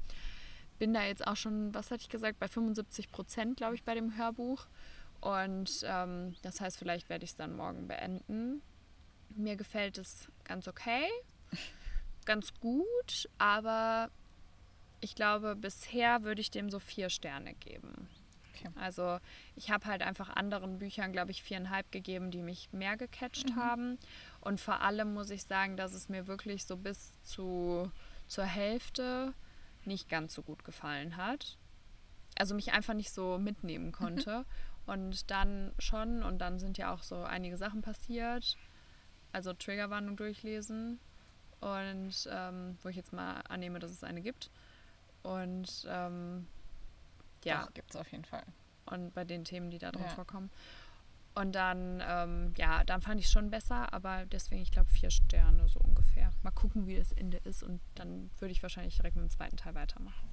bin 0.82 0.94
da 0.94 1.04
jetzt 1.04 1.28
auch 1.28 1.36
schon, 1.36 1.74
was 1.76 1.92
hatte 1.92 2.02
ich 2.02 2.10
gesagt, 2.10 2.40
bei 2.40 2.48
75 2.48 3.12
Prozent, 3.12 3.58
glaube 3.58 3.76
ich, 3.76 3.84
bei 3.84 3.94
dem 3.94 4.18
Hörbuch. 4.18 4.66
Und 5.20 5.84
ähm, 5.84 6.36
das 6.42 6.60
heißt, 6.60 6.80
vielleicht 6.80 7.08
werde 7.08 7.24
ich 7.24 7.30
es 7.32 7.36
dann 7.36 7.56
morgen 7.56 7.88
beenden. 7.88 8.64
Mir 9.30 9.56
gefällt 9.56 10.00
es 10.00 10.28
ganz 10.44 10.68
okay, 10.68 11.06
ganz 12.26 12.52
gut, 12.60 13.30
aber 13.38 14.10
ich 15.02 15.14
glaube, 15.14 15.56
bisher 15.56 16.24
würde 16.24 16.42
ich 16.42 16.50
dem 16.50 16.70
so 16.72 16.80
vier 16.80 17.10
Sterne 17.10 17.54
geben. 17.54 18.10
Okay. 18.64 18.74
Also 18.80 19.20
ich 19.56 19.72
habe 19.72 19.86
halt 19.86 20.02
einfach 20.02 20.30
anderen 20.30 20.80
Büchern, 20.80 21.12
glaube 21.12 21.32
ich, 21.32 21.44
viereinhalb 21.44 21.92
gegeben, 21.92 22.32
die 22.32 22.42
mich 22.42 22.72
mehr 22.72 22.98
gecatcht 22.98 23.56
haben. 23.56 23.98
Und 24.40 24.60
vor 24.60 24.82
allem 24.82 25.14
muss 25.14 25.30
ich 25.30 25.44
sagen, 25.44 25.78
dass 25.78 25.94
es 25.94 26.10
mir 26.10 26.28
wirklich 26.28 26.66
so 26.66 26.78
bis 26.78 27.22
zu, 27.24 27.92
zur 28.28 28.46
Hälfte 28.46 29.34
nicht 29.86 30.10
ganz 30.10 30.34
so 30.34 30.42
gut 30.42 30.64
gefallen 30.64 31.18
hat. 31.18 31.58
Also 32.38 32.56
mich 32.56 32.74
einfach 32.74 32.94
nicht 32.94 33.12
so 33.12 33.38
mitnehmen 33.38 33.92
konnte. 33.92 34.46
Und 34.86 35.30
dann 35.30 35.74
schon, 35.80 36.24
und 36.24 36.40
dann 36.40 36.60
sind 36.60 36.78
ja 36.78 36.94
auch 36.94 37.04
so 37.04 37.24
einige 37.24 37.58
Sachen 37.58 37.82
passiert. 37.82 38.58
Also 39.32 39.54
Triggerwarnung 39.54 40.16
durchlesen. 40.16 41.00
Und 41.60 42.28
ähm, 42.32 42.78
wo 42.82 42.90
ich 42.90 42.96
jetzt 42.96 43.14
mal 43.14 43.42
annehme, 43.48 43.80
dass 43.80 43.92
es 43.92 44.04
eine 44.04 44.22
gibt. 44.22 44.50
Und 45.22 45.86
ähm, 45.88 46.48
ja, 47.46 47.64
Doch, 47.66 47.74
gibt's 47.74 47.96
auf 47.96 48.12
jeden 48.12 48.26
Fall. 48.26 48.44
und 48.86 49.14
bei 49.14 49.24
den 49.24 49.44
Themen, 49.46 49.70
die 49.70 49.78
da 49.80 49.92
drin 49.92 50.04
Ja. 50.04 50.10
vorkommen. 50.10 50.50
Und 51.34 51.54
dann, 51.54 52.04
ähm, 52.06 52.54
ja, 52.58 52.84
dann 52.84 53.02
fand 53.02 53.20
ich 53.22 53.28
es 53.28 53.32
schon 53.32 53.50
besser, 53.52 53.94
aber 53.94 54.26
deswegen, 54.26 54.62
ich 54.62 54.72
glaube, 54.72 54.90
vier 54.90 55.10
Sterne 55.12 55.66
so 55.70 55.80
ungefähr. 55.80 56.32
Mal 56.44 56.52
gucken, 56.52 56.88
wie 56.88 56.98
das 56.98 57.14
Ende 57.14 57.38
ist 57.38 57.64
und 57.64 57.80
dann 57.96 58.30
würde 58.40 58.52
ich 58.52 58.62
wahrscheinlich 58.62 58.96
direkt 58.98 59.16
mit 59.16 59.24
dem 59.24 59.30
zweiten 59.30 59.56
Teil 59.56 59.74
weitermachen. 59.76 60.28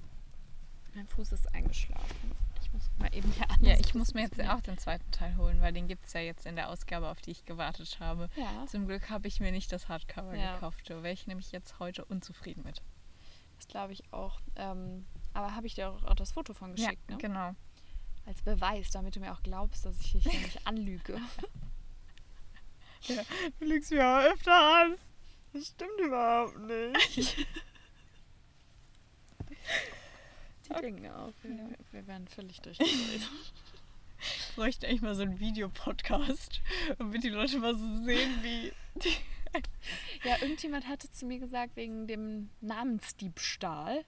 Mein 0.95 1.07
Fuß 1.07 1.31
ist 1.31 1.53
eingeschlafen. 1.55 2.35
Ich 2.61 2.73
muss 2.73 2.89
mal 2.97 3.13
eben 3.15 3.31
hier 3.31 3.43
Ja, 3.47 3.55
anders 3.55 3.79
ich 3.79 3.95
muss 3.95 4.13
mir 4.13 4.23
jetzt 4.23 4.41
auch 4.41 4.59
den 4.59 4.77
zweiten 4.77 5.09
Teil 5.11 5.37
holen, 5.37 5.61
weil 5.61 5.71
den 5.71 5.87
gibt 5.87 6.05
es 6.05 6.13
ja 6.13 6.19
jetzt 6.19 6.45
in 6.45 6.55
der 6.57 6.69
Ausgabe, 6.69 7.07
auf 7.07 7.21
die 7.21 7.31
ich 7.31 7.45
gewartet 7.45 7.99
habe. 8.01 8.27
Ja, 8.35 8.65
Zum 8.67 8.85
Glück 8.87 9.09
habe 9.09 9.27
ich 9.29 9.39
mir 9.39 9.51
nicht 9.53 9.71
das 9.71 9.87
Hardcover 9.87 10.35
Ja. 10.35 10.55
gekauft. 10.55 10.89
Da 10.89 10.95
wäre 11.01 11.13
ich 11.13 11.27
nämlich 11.27 11.51
jetzt 11.53 11.79
heute 11.79 12.03
unzufrieden 12.05 12.63
mit. 12.63 12.81
das 13.57 13.67
glaube 13.67 13.93
ich 13.93 14.11
auch. 14.11 14.41
Ähm, 14.57 15.05
aber 15.33 15.55
habe 15.55 15.67
ich 15.67 15.75
dir 15.75 15.89
auch, 15.89 16.03
auch 16.03 16.15
das 16.15 16.31
Foto 16.31 16.53
von 16.53 16.75
geschickt, 16.75 17.03
ja, 17.09 17.15
ne? 17.15 17.21
genau. 17.21 17.55
Als 18.25 18.41
Beweis, 18.41 18.91
damit 18.91 19.15
du 19.15 19.19
mir 19.19 19.33
auch 19.33 19.41
glaubst, 19.41 19.85
dass 19.85 19.99
ich 19.99 20.11
dich 20.11 20.23
hier 20.23 20.39
nicht 20.39 20.59
anlüge. 20.67 21.19
Du 23.59 23.65
lügst 23.65 23.91
mir 23.91 24.05
auch 24.05 24.23
öfter 24.33 24.53
an. 24.53 24.95
Das 25.53 25.67
stimmt 25.67 25.99
überhaupt 25.99 26.59
nicht. 26.59 27.37
Die 30.69 30.81
Dinge 30.81 31.15
auch. 31.17 31.33
Wir, 31.41 31.69
wir 31.91 32.07
werden 32.07 32.27
völlig 32.27 32.61
durchgedreht. 32.61 33.27
Ich 34.21 34.55
bräuchte 34.55 34.85
echt 34.85 35.01
mal 35.01 35.15
so 35.15 35.21
einen 35.21 35.39
Videopodcast, 35.39 36.59
damit 36.97 37.23
die 37.23 37.29
Leute 37.29 37.57
mal 37.57 37.73
so 37.73 38.03
sehen, 38.03 38.43
wie. 38.43 38.73
Ja, 40.25 40.41
irgendjemand 40.41 40.89
hatte 40.89 41.09
zu 41.09 41.25
mir 41.25 41.39
gesagt, 41.39 41.77
wegen 41.77 42.05
dem 42.05 42.49
Namensdiebstahl, 42.59 44.03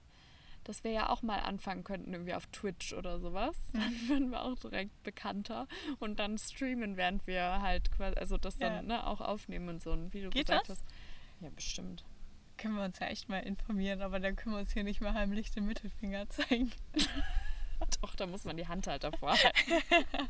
dass 0.64 0.84
wir 0.84 0.90
ja 0.92 1.08
auch 1.08 1.22
mal 1.22 1.40
anfangen 1.40 1.84
könnten, 1.84 2.12
irgendwie 2.12 2.34
auf 2.34 2.46
Twitch 2.48 2.92
oder 2.92 3.18
sowas. 3.20 3.56
Dann 3.72 4.08
würden 4.08 4.30
wir 4.30 4.42
auch 4.42 4.58
direkt 4.58 5.02
bekannter 5.02 5.66
und 5.98 6.18
dann 6.20 6.38
streamen, 6.38 6.96
während 6.96 7.26
wir 7.26 7.60
halt 7.62 7.90
quasi, 7.92 8.16
also 8.18 8.36
das 8.38 8.58
dann 8.58 8.74
Ja. 8.74 8.82
ne, 8.82 9.06
auch 9.06 9.20
aufnehmen 9.20 9.68
und 9.68 9.82
so. 9.82 9.96
Wie 10.12 10.22
du 10.22 10.30
Geht 10.30 10.46
gesagt 10.46 10.68
das? 10.68 10.78
hast. 10.80 10.84
Ja, 11.40 11.50
bestimmt. 11.50 12.04
Können 12.58 12.74
wir 12.76 12.84
uns 12.84 12.98
ja 13.00 13.06
echt 13.08 13.28
mal 13.28 13.40
informieren, 13.40 14.02
aber 14.02 14.20
dann 14.20 14.36
können 14.36 14.54
wir 14.54 14.60
uns 14.60 14.72
hier 14.72 14.84
nicht 14.84 15.00
mal 15.00 15.14
heimlich 15.14 15.50
den 15.50 15.66
Mittelfinger 15.66 16.28
zeigen. 16.30 16.70
Doch, 18.00 18.14
da 18.14 18.26
muss 18.26 18.44
man 18.44 18.56
die 18.56 18.68
Hand 18.68 18.86
halt 18.86 19.02
davor 19.02 19.32
halten. 19.32 19.82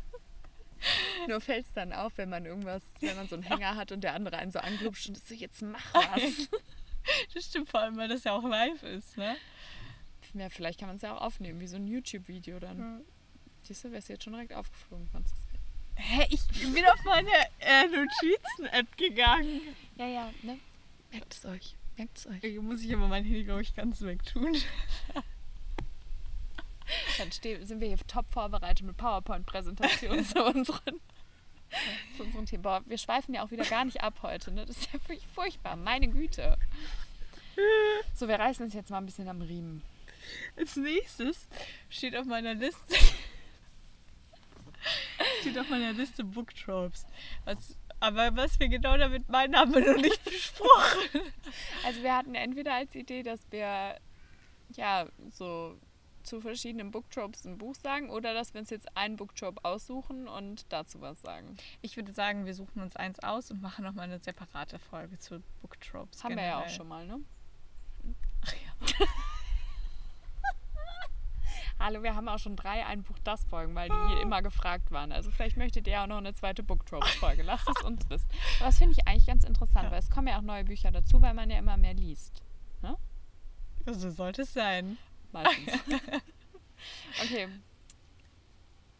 Nur 1.28 1.40
fällt 1.40 1.66
es 1.66 1.72
dann 1.74 1.92
auf, 1.92 2.16
wenn 2.18 2.28
man 2.28 2.44
irgendwas, 2.44 2.82
wenn 3.00 3.14
man 3.16 3.28
so 3.28 3.36
einen 3.36 3.44
Hänger 3.44 3.76
hat 3.76 3.92
und 3.92 4.00
der 4.02 4.14
andere 4.14 4.38
einen 4.38 4.50
so 4.50 4.58
anglupscht 4.58 5.08
und 5.08 5.16
ist 5.16 5.28
so, 5.28 5.34
jetzt 5.34 5.62
mach 5.62 5.80
was. 5.94 6.48
Das 7.34 7.44
stimmt 7.44 7.68
vor 7.68 7.80
allem, 7.80 7.96
weil 7.96 8.08
das 8.08 8.24
ja 8.24 8.32
auch 8.32 8.42
live 8.42 8.82
ist, 8.82 9.16
ne? 9.16 9.36
Ja, 10.34 10.48
vielleicht 10.48 10.80
kann 10.80 10.88
man 10.88 10.96
es 10.96 11.02
ja 11.02 11.16
auch 11.16 11.20
aufnehmen, 11.20 11.60
wie 11.60 11.66
so 11.66 11.76
ein 11.76 11.86
YouTube-Video 11.86 12.58
dann. 12.58 12.78
Hm. 12.78 13.00
Siehst 13.62 13.84
du, 13.84 13.92
wärst 13.92 14.08
jetzt 14.08 14.24
schon 14.24 14.32
direkt 14.32 14.54
aufgeflogen. 14.54 15.08
du's? 15.12 15.30
Hä, 15.94 16.26
ich 16.30 16.40
bin 16.72 16.84
auf 16.86 17.04
meine 17.04 17.30
äh, 17.60 17.86
Notizen-App 17.86 18.96
gegangen. 18.96 19.60
Ja, 19.96 20.06
ja, 20.06 20.32
ne? 20.42 20.58
Merkt 21.10 21.34
es 21.34 21.44
euch. 21.44 21.76
Merkt 21.96 22.18
es 22.18 22.26
euch. 22.26 22.40
Hier 22.40 22.62
muss 22.62 22.82
ich 22.82 22.90
immer 22.90 23.08
mein 23.08 23.24
Handy, 23.24 23.44
glaube 23.44 23.62
ich, 23.62 23.74
ganz 23.74 24.00
wegtun. 24.00 24.52
Dann 27.18 27.30
steh, 27.30 27.62
sind 27.64 27.80
wir 27.80 27.88
hier 27.88 27.98
top 28.06 28.26
vorbereitet 28.30 28.86
mit 28.86 28.96
PowerPoint-Präsentationen 28.96 30.24
zu 30.24 30.44
unseren, 30.44 31.00
zu 32.16 32.24
unseren 32.24 32.46
Themen. 32.46 32.62
Boah, 32.62 32.82
wir 32.86 32.98
schweifen 32.98 33.34
ja 33.34 33.44
auch 33.44 33.50
wieder 33.50 33.64
gar 33.64 33.84
nicht 33.84 34.02
ab 34.02 34.20
heute, 34.22 34.50
ne? 34.50 34.66
Das 34.66 34.78
ist 34.78 34.92
ja 34.92 34.94
wirklich 34.94 35.26
furchtbar. 35.28 35.76
Meine 35.76 36.08
Güte. 36.08 36.58
So, 38.14 38.28
wir 38.28 38.38
reißen 38.38 38.64
uns 38.64 38.74
jetzt 38.74 38.90
mal 38.90 38.98
ein 38.98 39.06
bisschen 39.06 39.28
am 39.28 39.42
Riemen. 39.42 39.82
Als 40.56 40.76
nächstes 40.76 41.48
steht 41.88 42.16
auf 42.16 42.26
meiner 42.26 42.54
Liste. 42.54 42.94
steht 45.40 45.58
auf 45.58 45.68
meiner 45.68 45.92
Liste 45.92 46.24
Book 46.24 46.54
Tropes. 46.54 47.06
Was, 47.44 47.76
aber 48.00 48.34
was 48.36 48.58
wir 48.58 48.68
genau 48.68 48.96
damit 48.96 49.28
meinen, 49.28 49.56
haben 49.56 49.74
wir 49.74 49.92
noch 49.92 50.00
nicht 50.00 50.24
besprochen. 50.30 51.20
Also 51.84 52.02
wir 52.02 52.16
hatten 52.16 52.34
entweder 52.34 52.74
als 52.74 52.94
Idee, 52.94 53.22
dass 53.22 53.40
wir 53.50 53.98
ja 54.74 55.06
so 55.30 55.78
zu 56.22 56.40
verschiedenen 56.40 56.90
Booktropes 56.90 57.44
ein 57.44 57.58
Buch 57.58 57.74
sagen 57.74 58.10
oder 58.10 58.34
dass 58.34 58.54
wir 58.54 58.60
uns 58.60 58.70
jetzt 58.70 58.96
einen 58.96 59.16
Booktrope 59.16 59.64
aussuchen 59.64 60.28
und 60.28 60.72
dazu 60.72 61.00
was 61.00 61.20
sagen. 61.20 61.56
Ich 61.80 61.96
würde 61.96 62.12
sagen, 62.12 62.46
wir 62.46 62.54
suchen 62.54 62.80
uns 62.80 62.96
eins 62.96 63.18
aus 63.20 63.50
und 63.50 63.60
machen 63.60 63.84
nochmal 63.84 64.04
eine 64.04 64.18
separate 64.18 64.78
Folge 64.78 65.18
zu 65.18 65.42
Book 65.60 65.80
Tropes. 65.80 66.22
Haben 66.22 66.36
wir 66.36 66.44
ja 66.44 66.56
auch 66.56 66.60
generell. 66.60 66.76
schon 66.76 66.88
mal, 66.88 67.06
ne? 67.06 67.20
Ach 68.44 68.52
ja. 68.52 69.06
Hallo, 71.84 72.02
wir 72.04 72.14
haben 72.14 72.28
auch 72.28 72.38
schon 72.38 72.54
drei 72.54 72.86
ein 72.86 73.02
Buch 73.02 73.18
das 73.24 73.42
Folgen, 73.44 73.74
weil 73.74 73.88
die 73.88 74.20
immer 74.22 74.40
gefragt 74.40 74.92
waren. 74.92 75.10
Also 75.10 75.32
vielleicht 75.32 75.56
möchtet 75.56 75.88
ihr 75.88 76.00
auch 76.00 76.06
noch 76.06 76.18
eine 76.18 76.32
zweite 76.32 76.62
Booktropes-Folge. 76.62 77.42
Lasst 77.42 77.68
es 77.68 77.82
uns 77.82 78.08
wissen. 78.08 78.28
Aber 78.60 78.66
das 78.66 78.78
finde 78.78 78.92
ich 78.96 79.08
eigentlich 79.08 79.26
ganz 79.26 79.42
interessant, 79.42 79.86
Ja. 79.86 79.90
weil 79.90 79.98
es 79.98 80.08
kommen 80.08 80.28
ja 80.28 80.38
auch 80.38 80.42
neue 80.42 80.62
Bücher 80.62 80.92
dazu, 80.92 81.20
weil 81.20 81.34
man 81.34 81.50
ja 81.50 81.58
immer 81.58 81.76
mehr 81.76 81.94
liest. 81.94 82.40
So 83.84 84.10
sollte 84.10 84.42
es 84.42 84.52
sein. 84.52 84.96
Meistens. 85.32 85.72
okay. 87.24 87.48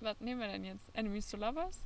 Was 0.01 0.19
nehmen 0.19 0.41
wir 0.41 0.49
denn 0.49 0.65
jetzt? 0.65 0.91
Enemies 0.97 1.29
to 1.31 1.37
Lovers? 1.37 1.85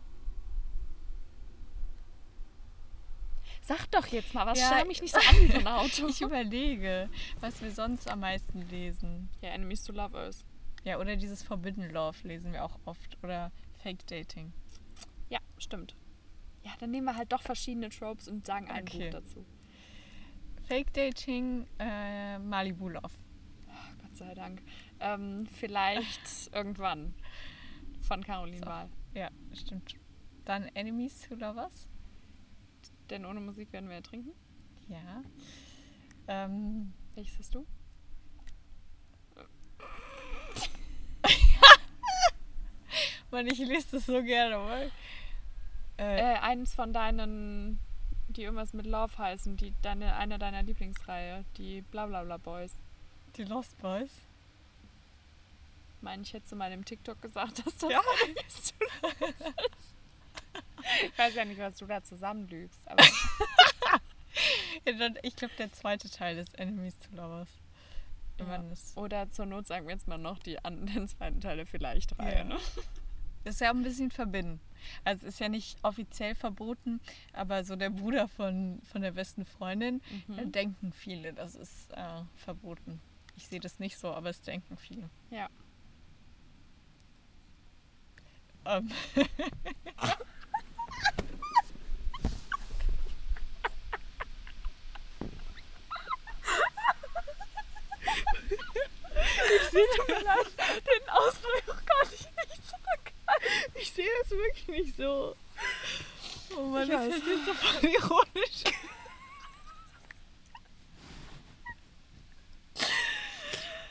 Sag 3.61 3.91
doch 3.91 4.07
jetzt 4.07 4.33
mal, 4.33 4.47
was 4.47 4.59
Ja. 4.59 4.71
schau 4.79 4.87
mich 4.87 5.03
nicht 5.03 5.13
so 5.15 5.21
an 5.29 5.37
wie 5.41 5.53
so 5.53 5.59
ein 5.59 5.67
Auto. 5.67 6.07
Ich 6.09 6.23
überlege, 6.23 7.11
was 7.41 7.61
wir 7.61 7.71
sonst 7.71 8.09
am 8.11 8.21
meisten 8.21 8.63
lesen. 8.71 9.29
ja, 9.43 9.51
Enemies 9.51 9.85
to 9.85 9.93
Lovers. 9.93 10.47
Ja, 10.87 11.01
oder 11.01 11.17
dieses 11.17 11.43
Forbidden 11.43 11.91
Love 11.91 12.17
lesen 12.23 12.53
wir 12.53 12.63
auch 12.65 12.79
oft. 12.85 13.19
Oder 13.25 13.51
Fake 13.83 14.07
Dating. 14.07 14.53
Ja, 15.29 15.41
stimmt. 15.59 15.97
Ja, 16.63 16.71
dann 16.79 16.93
nehmen 16.93 17.07
wir 17.07 17.17
halt 17.17 17.33
doch 17.33 17.43
verschiedene 17.43 17.89
Tropes 17.89 18.29
und 18.29 18.47
sagen 18.47 18.71
ein 18.71 18.85
Okay. 18.85 19.11
Buch 19.11 19.21
dazu. 19.21 19.45
Fake 20.69 20.93
Dating, 20.95 21.67
äh, 21.81 22.39
Malibu 22.39 22.89
Love. 22.89 23.11
Ach, 23.69 23.99
Gott 23.99 24.17
sei 24.17 24.33
Dank. 24.35 24.63
Ähm, 25.01 25.47
vielleicht 25.47 26.51
irgendwann. 26.55 27.15
Von 28.03 28.23
Caroline 28.23 28.59
So. 28.59 28.67
Wahl. 28.67 28.89
Ja, 29.13 29.29
stimmt. 29.55 29.97
Dann 30.45 30.67
Enemies 30.75 31.23
to 31.23 31.35
Lovers. 31.35 31.89
Denn 33.11 33.27
ohne 33.27 33.41
Musik 33.41 33.73
werden 33.73 33.89
wir 33.89 33.97
ertrinken. 33.97 34.31
Ja. 34.87 35.25
Ähm, 36.29 36.93
Welches 37.17 37.41
hast 37.41 37.57
du? 37.57 37.67
Mann, 43.31 43.47
ich 43.47 43.59
lese 43.59 43.87
das 43.93 44.07
so 44.07 44.23
gerne 44.23 44.57
mal. 44.59 44.91
Äh, 45.99 46.21
Äh, 46.35 46.39
eins 46.39 46.75
von 46.75 46.93
deinen, 46.93 47.79
die 48.29 48.43
irgendwas 48.43 48.73
mit 48.73 48.87
Love 48.87 49.17
heißen, 49.19 49.57
die 49.57 49.73
deine, 49.83 50.17
eine 50.17 50.39
deiner 50.39 50.63
Lieblingsreihe, 50.63 51.45
die 51.57 51.83
Blablabla 51.83 52.37
Boys. 52.39 52.73
die 53.37 53.45
Lost 53.45 53.77
Boys. 53.81 54.11
Meine 56.03 56.23
ich 56.23 56.33
hätte 56.33 56.47
zu 56.47 56.57
meinem 56.57 56.85
TikTok 56.85 57.21
gesagt, 57.23 57.59
dass 57.67 57.77
das 57.79 57.91
Ja. 57.91 58.01
Ist. 58.47 58.75
Ich 61.05 61.19
weiß 61.19 61.35
ja 61.35 61.45
nicht, 61.45 61.61
was 61.61 61.77
du 61.77 61.87
da 61.87 62.03
zusammenlügst, 62.03 62.79
aber 62.87 63.05
ich 65.23 65.37
glaube, 65.37 65.55
der 65.59 65.73
zweite 65.73 66.09
Teil 66.11 66.39
ist 66.39 66.57
Enemies 66.59 66.95
to 67.01 67.17
Lovers. 67.17 67.49
Ja. 68.39 68.63
oder 68.97 69.31
zur 69.31 69.47
Not 69.47 69.67
sagen 69.67 69.87
wir 69.87 69.95
jetzt 69.95 70.07
mal 70.07 70.19
noch 70.19 70.39
die 70.39 70.63
anderen 70.63 71.09
zweiten 71.09 71.41
Teile 71.41 71.65
vielleicht 71.65 72.19
Reihe, 72.19 72.39
Ja. 72.39 72.45
ne? 72.45 72.59
Ist 73.47 73.61
ja 73.61 73.71
auch 73.71 73.75
ein 73.75 73.83
bisschen 73.83 74.11
verbinden. 74.11 74.61
Also 75.05 75.27
es 75.27 75.35
ist 75.35 75.41
ja 75.41 75.49
nicht 75.49 75.79
offiziell 75.83 76.35
verboten, 76.35 77.01
aber 77.33 77.65
so 77.65 77.77
der 77.77 77.91
Bruder 77.91 78.29
von, 78.29 78.81
von 78.91 79.03
der 79.03 79.13
besten 79.13 79.45
Freundin, 79.45 80.01
Mhm. 80.27 80.53
denken 80.53 80.93
viele, 80.93 81.33
das 81.33 81.55
ist 81.55 81.93
äh, 81.93 82.23
verboten. 82.37 83.01
Ich 83.37 83.49
sehe 83.49 83.61
das 83.61 83.79
nicht 83.79 83.99
so, 83.99 84.13
aber 84.13 84.31
es 84.31 84.41
denken 84.43 84.77
viele. 84.77 85.11
Ja. 85.31 85.49
Ähm, 88.65 88.91
ich 98.37 99.63
sehe 99.71 99.85
Den 100.07 101.09
Ausdruck 101.11 101.65
kann 101.87 102.09
ich 102.13 102.21
nicht 102.21 102.67
zurück. 102.67 103.13
ich 103.75 103.93
sehe 103.93 104.09
das 104.23 104.31
wirklich 104.31 104.69
nicht 104.69 104.97
so. 104.97 105.37
Oh 106.57 106.63
Mann, 106.63 106.89
das 106.89 107.07
ist 107.07 107.27
jetzt 107.27 107.47
so 107.47 107.55
voll 107.55 107.91
ironisch. 107.91 108.65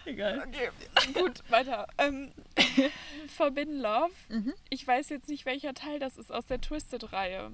Egal. 0.06 0.48
Okay, 0.48 0.70
gut, 1.14 1.44
weiter. 1.50 1.88
Ähm, 1.98 2.32
Forbidden 3.28 3.82
Love. 3.82 4.14
Mhm. 4.30 4.54
Ich 4.70 4.86
weiß 4.86 5.10
jetzt 5.10 5.28
nicht, 5.28 5.46
welcher 5.46 5.74
Teil 5.74 6.00
das 6.00 6.18
ist 6.18 6.32
aus 6.32 6.46
der 6.46 6.62
Twisted-Reihe. 6.62 7.54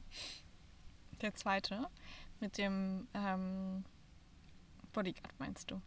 Der 1.22 1.34
zweite 1.34 1.88
mit 2.42 2.58
dem 2.58 3.08
ähm, 3.14 3.86
Bodyguard 4.92 5.40
meinst 5.40 5.72
du? 5.72 5.82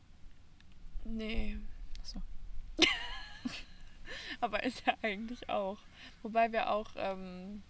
Nee. 1.05 1.59
Achso. 2.01 2.23
Aber 4.41 4.63
ist 4.63 4.83
ja 4.87 4.95
eigentlich 5.03 5.49
auch. 5.49 5.79
Wobei 6.23 6.53
wir 6.53 6.71
auch 6.71 6.91
ähm, 6.97 7.63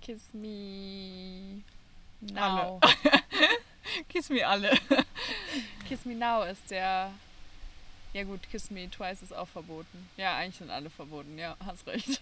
Kiss 0.00 0.32
Me 0.32 1.62
Now. 2.20 2.80
Kiss 4.08 4.28
me 4.30 4.46
alle. 4.46 4.76
Kiss 5.88 6.04
Me 6.04 6.14
Now 6.14 6.42
ist 6.44 6.70
der. 6.70 7.12
Ja 8.12 8.24
gut, 8.24 8.40
Kiss 8.50 8.70
Me 8.70 8.90
Twice 8.90 9.22
ist 9.22 9.34
auch 9.34 9.48
verboten. 9.48 10.08
Ja, 10.16 10.36
eigentlich 10.36 10.56
sind 10.56 10.70
alle 10.70 10.90
verboten. 10.90 11.38
Ja, 11.38 11.56
hast 11.64 11.86
recht. 11.86 12.20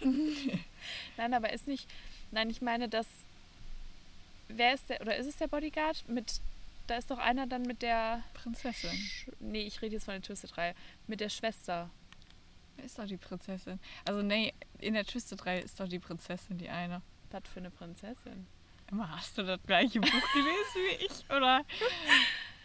Nein, 1.17 1.35
aber 1.35 1.53
ist 1.53 1.69
nicht. 1.69 1.89
Nein, 2.31 2.51
ich 2.51 2.61
meine, 2.61 2.89
dass. 2.89 3.07
Wer 4.49 4.75
ist 4.75 4.89
der. 4.91 5.01
Oder 5.01 5.17
ist 5.17 5.27
es 5.27 5.37
der 5.37 5.49
Bodyguard? 5.49 6.09
Mit. 6.09 6.41
Da 6.87 6.97
ist 6.97 7.11
doch 7.11 7.19
einer 7.19 7.47
dann 7.47 7.63
mit 7.63 7.83
der. 7.83 8.23
Prinzessin. 8.35 8.91
Sch 8.91 9.29
nee, 9.41 9.63
ich 9.63 9.81
rede 9.83 9.95
jetzt 9.95 10.05
von 10.05 10.15
der 10.15 10.23
Twisted-Reihe. 10.23 10.75
Mit 11.07 11.21
der 11.21 11.29
Schwester. 11.29 11.91
Wer 12.77 12.85
ist 12.85 12.99
doch 12.99 13.07
die 13.07 13.17
Prinzessin? 13.17 13.79
Also 14.07 14.23
nee, 14.23 14.53
in 14.79 14.95
der 14.95 15.05
Twisted 15.05 15.45
3 15.45 15.61
ist 15.61 15.79
doch 15.81 15.89
die 15.89 15.99
Prinzessin 15.99 16.59
die 16.59 16.69
eine. 16.69 17.03
Was 17.31 17.43
für 17.49 17.61
eine 17.61 17.71
Prinzessin? 17.71 18.47
Immer 18.91 19.11
hast 19.11 19.37
du 19.39 19.43
das 19.43 19.61
gleiche 19.67 20.01
Buch 20.01 20.33
gelesen 20.33 20.75
wie 20.75 21.07
ich, 21.07 21.31
oder? 21.31 21.65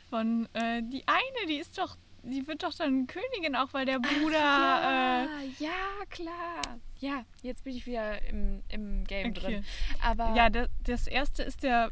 Von 0.09 0.47
äh, 0.53 0.81
die 0.83 1.03
eine, 1.07 1.47
die 1.47 1.57
ist 1.57 1.77
doch, 1.77 1.97
die 2.23 2.45
wird 2.47 2.63
doch 2.63 2.73
dann 2.73 3.07
Königin 3.07 3.55
auch, 3.55 3.73
weil 3.73 3.85
der 3.85 3.99
Bruder. 3.99 4.37
ja, 4.37 5.25
äh, 5.25 5.63
ja, 5.63 6.05
klar. 6.09 6.61
Ja, 6.99 7.23
jetzt 7.41 7.63
bin 7.63 7.75
ich 7.75 7.85
wieder 7.85 8.21
im, 8.25 8.61
im 8.69 9.05
Game 9.05 9.31
okay. 9.31 9.39
drin. 9.39 9.65
Aber 10.03 10.33
Ja, 10.35 10.49
das, 10.49 10.69
das 10.83 11.07
erste 11.07 11.43
ist 11.43 11.63
der. 11.63 11.91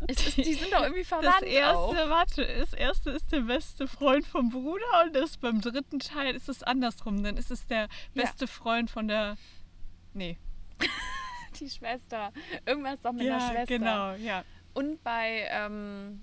ist, 0.08 0.36
die 0.36 0.54
sind 0.54 0.72
doch 0.72 0.82
irgendwie 0.82 1.00
Das 1.00 1.08
verwandt 1.08 1.42
erste, 1.42 1.76
auch. 1.76 1.94
warte, 2.10 2.46
das 2.58 2.72
erste 2.72 3.10
ist 3.10 3.30
der 3.32 3.40
beste 3.40 3.86
Freund 3.86 4.26
vom 4.26 4.48
Bruder 4.50 5.04
und 5.04 5.14
das 5.14 5.36
beim 5.36 5.60
dritten 5.60 5.98
Teil 5.98 6.34
ist 6.34 6.48
es 6.48 6.62
andersrum. 6.62 7.22
Dann 7.22 7.36
ist 7.36 7.50
es 7.50 7.66
der 7.66 7.88
Ja. 8.14 8.22
beste 8.24 8.46
Freund 8.46 8.90
von 8.90 9.08
der. 9.08 9.36
Nee. 10.14 10.38
Die 11.60 11.68
Schwester. 11.68 12.32
Irgendwas 12.66 13.00
doch 13.00 13.12
mit 13.12 13.24
ja, 13.24 13.36
einer 13.36 13.50
Schwester. 13.50 13.78
genau, 13.78 14.12
ja. 14.14 14.44
Und 14.72 15.02
bei, 15.02 15.48
ähm, 15.50 16.22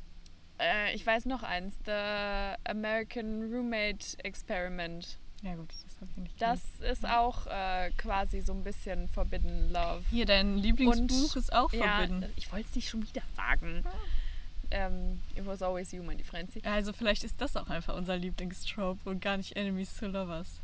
äh, 0.60 0.94
ich 0.96 1.06
weiß 1.06 1.26
noch 1.26 1.44
eins, 1.44 1.78
The 1.86 2.56
American 2.70 3.54
Roommate 3.54 4.18
Experiment. 4.24 5.20
Ja, 5.44 5.56
gut, 5.56 5.70
das 5.70 5.96
habe 6.02 6.10
ich 6.12 6.18
nicht 6.18 6.42
Das 6.42 6.62
gelesen. 6.80 6.92
ist 6.94 7.06
auch 7.08 7.46
äh, 7.48 7.92
quasi 7.98 8.42
so 8.42 8.54
ein 8.54 8.64
bisschen 8.64 9.08
Forbidden 9.10 9.72
Love. 9.72 10.02
Hier, 10.10 10.26
dein 10.26 10.58
Lieblingsbuch 10.58 11.36
ist 11.36 11.54
auch 11.54 11.70
verbinden. 11.70 12.24
Ja, 12.24 12.30
ich 12.36 12.52
wollte 12.52 12.68
es 12.70 12.76
nicht 12.76 12.90
schon 12.90 13.08
wieder 13.08 13.22
sagen. 13.36 13.84
Ähm, 14.72 15.22
It 15.36 15.46
was 15.46 15.62
always 15.62 15.92
you, 15.92 16.04
mein 16.04 16.20
Franzi. 16.24 16.62
Also, 16.66 16.92
vielleicht 16.92 17.24
ist 17.24 17.40
das 17.40 17.56
auch 17.56 17.70
einfach 17.70 17.96
unser 17.96 18.18
Lieblingstrope 18.18 19.10
und 19.10 19.22
gar 19.22 19.38
nicht 19.38 19.56
Enemies 19.56 19.96
to 19.96 20.08
Lovers. 20.08 20.60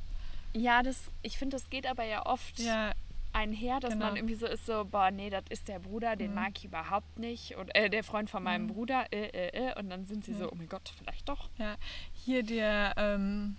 Ja, 0.54 0.84
das, 0.84 1.06
ich 1.22 1.38
finde, 1.38 1.56
das 1.58 1.70
geht 1.70 1.88
aber 1.88 2.04
ja 2.04 2.26
oft 2.26 2.60
Ja, 2.60 2.92
einher, 3.34 3.80
dass 3.80 3.94
genau. 3.94 4.06
man 4.08 4.16
irgendwie 4.16 4.36
so 4.36 4.46
ist, 4.46 4.66
so, 4.66 4.86
boah, 4.86 5.12
nee, 5.12 5.30
das 5.30 5.44
ist 5.50 5.68
der 5.68 5.80
Bruder, 5.80 6.16
den 6.16 6.30
Mhm. 6.30 6.36
mag 6.36 6.52
ich 6.58 6.66
überhaupt 6.66 7.18
nicht. 7.20 7.56
Und 7.56 7.74
äh, 7.76 7.90
der 7.90 8.04
Freund 8.04 8.30
von 8.30 8.44
meinem 8.44 8.64
Mhm. 8.64 8.68
Bruder, 8.68 9.06
äh, 9.12 9.28
äh, 9.28 9.70
äh. 9.72 9.80
Und 9.80 9.90
dann 9.90 10.06
sind 10.06 10.24
sie 10.26 10.32
Ja. 10.34 10.38
so, 10.40 10.52
oh 10.52 10.56
mein 10.56 10.70
Gott, 10.70 10.92
vielleicht 10.98 11.28
doch. 11.30 11.50
ja. 11.58 11.76
Hier 12.14 12.44
der 12.44 12.94
ähm, 12.98 13.56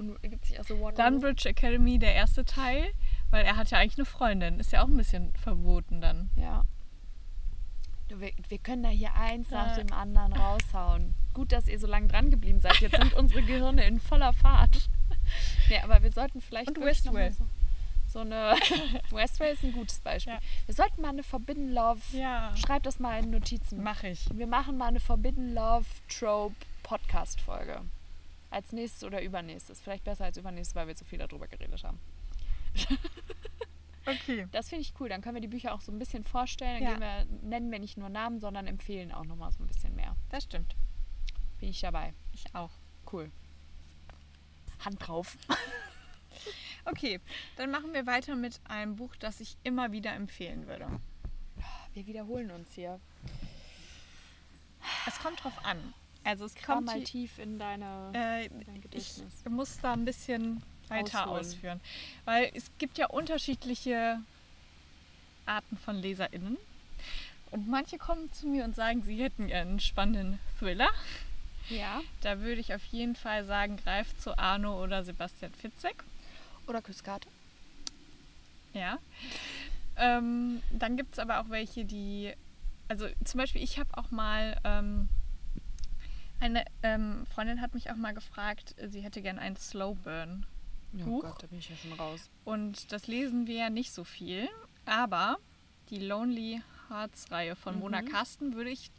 so 0.66 0.90
Dunbridge 0.90 1.48
Academy, 1.48 1.98
der 1.98 2.14
erste 2.14 2.44
Teil, 2.44 2.92
weil 3.30 3.44
er 3.44 3.56
hat 3.56 3.70
ja 3.70 3.78
eigentlich 3.78 3.98
eine 3.98 4.04
Freundin. 4.06 4.58
Ist 4.60 4.72
ja 4.72 4.82
auch 4.82 4.88
ein 4.88 4.96
bisschen 4.96 5.32
verboten 5.36 6.00
dann. 6.00 6.30
Ja. 6.36 6.64
Du, 8.08 8.20
wir, 8.20 8.32
wir 8.48 8.58
können 8.58 8.82
da 8.82 8.90
hier 8.90 9.14
eins 9.14 9.50
Ja. 9.50 9.66
nach 9.66 9.76
dem 9.76 9.92
anderen 9.92 10.32
raushauen. 10.34 11.14
Gut, 11.32 11.52
dass 11.52 11.66
ihr 11.68 11.78
so 11.78 11.86
lange 11.86 12.06
dran 12.08 12.30
geblieben 12.30 12.60
seid. 12.60 12.78
Jetzt 12.80 12.96
sind 13.00 13.14
unsere 13.14 13.42
Gehirne 13.42 13.84
in 13.86 13.98
voller 13.98 14.32
Fahrt. 14.32 14.88
nee, 15.70 15.78
aber 15.82 16.02
wir 16.02 16.10
sollten 16.12 16.40
vielleicht 16.40 16.68
Und 16.68 16.78
mal 16.78 16.94
so, 17.32 17.44
so 18.14 18.20
eine 18.20 18.54
Westwell 19.10 19.52
ist 19.54 19.64
ein 19.64 19.72
gutes 19.72 19.98
Beispiel. 20.00 20.34
Ja. 20.34 20.40
Wir 20.66 20.74
sollten 20.74 21.02
mal 21.02 21.08
eine 21.08 21.24
Forbidden 21.24 21.72
Love. 21.74 22.00
Ja. 22.12 22.56
Schreib 22.56 22.84
das 22.84 23.00
mal 23.00 23.22
in 23.22 23.30
Notizen. 23.30 23.82
Mache 23.82 24.08
ich. 24.08 24.26
Wir 24.32 24.46
machen 24.46 24.76
mal 24.78 24.86
eine 24.86 25.00
Forbidden 25.00 25.52
Love 25.52 25.84
Trope 26.08 26.54
Podcast 26.84 27.40
Folge. 27.40 27.80
Als 28.50 28.72
nächstes 28.72 29.02
oder 29.02 29.20
übernächstes. 29.20 29.80
Vielleicht 29.80 30.04
besser 30.04 30.26
als 30.26 30.36
übernächstes, 30.36 30.76
weil 30.76 30.86
wir 30.86 30.94
zu 30.94 31.04
viel 31.04 31.18
darüber 31.18 31.46
geredet 31.48 31.82
haben. 31.84 31.98
Okay. 34.06 34.46
Das 34.52 34.68
finde 34.68 34.82
ich 34.82 34.92
cool. 35.00 35.08
Dann 35.08 35.22
können 35.22 35.36
wir 35.36 35.40
die 35.40 35.48
Bücher 35.48 35.72
auch 35.74 35.80
so 35.80 35.90
ein 35.90 35.98
bisschen 35.98 36.24
vorstellen. 36.24 36.84
Dann 36.84 37.00
Ja. 37.00 37.24
wir, 37.24 37.24
nennen 37.40 37.72
wir 37.72 37.78
nicht 37.78 37.96
nur 37.96 38.10
Namen, 38.10 38.38
sondern 38.38 38.66
empfehlen 38.66 39.10
auch 39.12 39.24
nochmal 39.24 39.50
so 39.50 39.62
ein 39.62 39.66
bisschen 39.66 39.96
mehr. 39.96 40.14
Das 40.28 40.44
stimmt. 40.44 40.76
Bin 41.58 41.70
ich 41.70 41.80
dabei. 41.80 42.12
Ich 42.34 42.54
auch. 42.54 42.68
Cool. 43.10 43.32
Hand 44.84 45.08
drauf. 45.08 45.38
Okay, 46.84 47.20
dann 47.56 47.70
machen 47.70 47.92
wir 47.94 48.06
weiter 48.06 48.36
mit 48.36 48.60
einem 48.64 48.96
Buch, 48.96 49.14
das 49.16 49.40
ich 49.40 49.56
immer 49.64 49.92
wieder 49.92 50.12
empfehlen 50.14 50.66
würde. 50.66 50.86
Wir 51.94 52.06
wiederholen 52.06 52.50
uns 52.50 52.68
hier. 52.74 53.00
Es 55.06 55.18
kommt 55.18 55.42
drauf 55.42 55.64
an. 55.64 55.94
Also 56.24 56.44
es 56.44 56.54
Kram 56.54 56.76
kommt 56.78 56.86
mal 56.86 57.02
tief 57.04 57.38
in 57.38 57.58
deine 57.58 58.10
Äh, 58.14 58.46
in 58.46 58.64
dein 58.64 58.76
ich 58.76 58.82
Gedächtnis. 58.82 59.44
muss 59.48 59.78
da 59.80 59.92
ein 59.92 60.04
bisschen 60.04 60.62
weiter 60.88 61.26
Ausholen. 61.26 61.40
ausführen. 61.40 61.80
Weil 62.24 62.50
es 62.54 62.70
gibt 62.78 62.98
ja 62.98 63.06
unterschiedliche 63.06 64.20
Arten 65.46 65.76
von 65.78 65.96
LeserInnen. 65.96 66.56
Und 67.50 67.68
manche 67.68 67.98
kommen 67.98 68.32
zu 68.32 68.46
mir 68.48 68.64
und 68.64 68.74
sagen, 68.74 69.02
sie 69.02 69.22
hätten 69.22 69.50
einen 69.52 69.78
spannenden 69.80 70.38
Thriller. 70.58 70.88
Ja. 71.68 72.00
Da 72.22 72.40
würde 72.40 72.60
ich 72.60 72.74
auf 72.74 72.84
jeden 72.86 73.14
Fall 73.16 73.44
sagen, 73.44 73.76
greift 73.76 74.20
zu 74.20 74.36
Arno 74.36 74.82
oder 74.82 75.04
Sebastian 75.04 75.52
Fitzek. 75.52 76.04
Oder 76.66 76.82
Küsskarte. 76.82 77.28
Ja. 78.72 78.98
Ähm, 79.96 80.62
dann 80.72 80.96
gibt 80.96 81.12
es 81.14 81.18
aber 81.18 81.40
auch 81.40 81.48
welche, 81.50 81.84
die. 81.84 82.32
Also 82.88 83.06
zum 83.24 83.38
Beispiel, 83.38 83.62
ich 83.62 83.78
habe 83.78 83.96
auch 83.96 84.10
mal. 84.10 84.58
Ähm, 84.64 85.08
eine 86.40 86.64
ähm, 86.82 87.24
Freundin 87.32 87.60
hat 87.60 87.74
mich 87.74 87.90
auch 87.90 87.96
mal 87.96 88.12
gefragt, 88.12 88.74
sie 88.88 89.00
hätte 89.00 89.22
gern 89.22 89.38
ein 89.38 89.56
Slow 89.56 89.94
Burn. 89.94 90.44
Oh 90.94 91.04
Buch. 91.04 91.22
Gott, 91.22 91.42
da 91.42 91.46
bin 91.46 91.58
ich 91.58 91.70
ja 91.70 91.76
schon 91.76 91.92
raus. 91.94 92.28
Und 92.44 92.92
das 92.92 93.06
lesen 93.06 93.46
wir 93.46 93.54
ja 93.54 93.70
nicht 93.70 93.92
so 93.92 94.04
viel. 94.04 94.48
Aber 94.84 95.38
die 95.90 95.98
Lonely 95.98 96.60
Hearts 96.90 97.30
Reihe 97.30 97.56
von 97.56 97.78
Mona 97.78 98.02
Mhm. 98.02 98.08
Carsten 98.08 98.54
würde 98.54 98.70
ich 98.70 98.90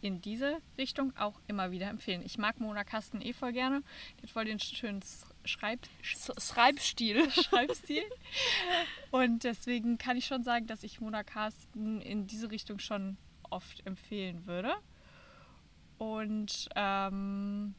in 0.00 0.20
diese 0.22 0.58
Richtung 0.78 1.12
auch 1.16 1.38
immer 1.46 1.70
wieder 1.70 1.88
empfehlen. 1.90 2.22
Ich 2.24 2.38
mag 2.38 2.58
Mona 2.58 2.82
Carsten 2.82 3.20
eh 3.20 3.34
voll 3.34 3.52
gerne. 3.52 3.82
Die 4.18 4.22
hat 4.24 4.30
voll 4.30 4.46
den 4.46 4.58
schönen 4.58 5.02
Schreib 5.44 5.80
Schreibstil. 6.02 7.30
Schreibstil. 7.30 8.04
Und 9.10 9.44
deswegen 9.44 9.98
kann 9.98 10.16
ich 10.16 10.26
schon 10.26 10.44
sagen, 10.44 10.66
dass 10.66 10.82
ich 10.82 11.00
Mona 11.00 11.22
Carsten 11.22 12.00
in 12.00 12.26
diese 12.26 12.50
Richtung 12.50 12.78
schon 12.78 13.16
oft 13.48 13.84
empfehlen 13.86 14.46
würde. 14.46 14.74
Und 15.98 16.68
ähm, 16.76 17.74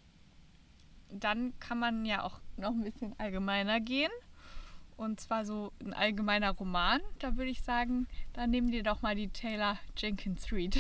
dann 1.10 1.54
kann 1.60 1.80
man 1.80 2.06
ja 2.06 2.24
auch 2.24 2.40
noch 2.58 2.72
ein 2.72 2.84
bisschen 2.84 3.18
allgemeiner 3.20 3.80
gehen. 3.80 4.12
Und 4.98 5.20
zwar 5.20 5.46
so 5.46 5.72
ein 5.84 5.94
allgemeiner 5.94 6.52
Roman. 6.52 7.02
Da 7.18 7.36
würde 7.36 7.50
ich 7.50 7.64
sagen, 7.64 8.08
da 8.34 8.46
nehmen 8.46 8.70
dir 8.70 8.84
doch 8.84 9.02
mal 9.02 9.16
die 9.16 9.30
Taylor 9.30 9.80
Jenkins 9.98 10.52
Reid. 10.52 10.80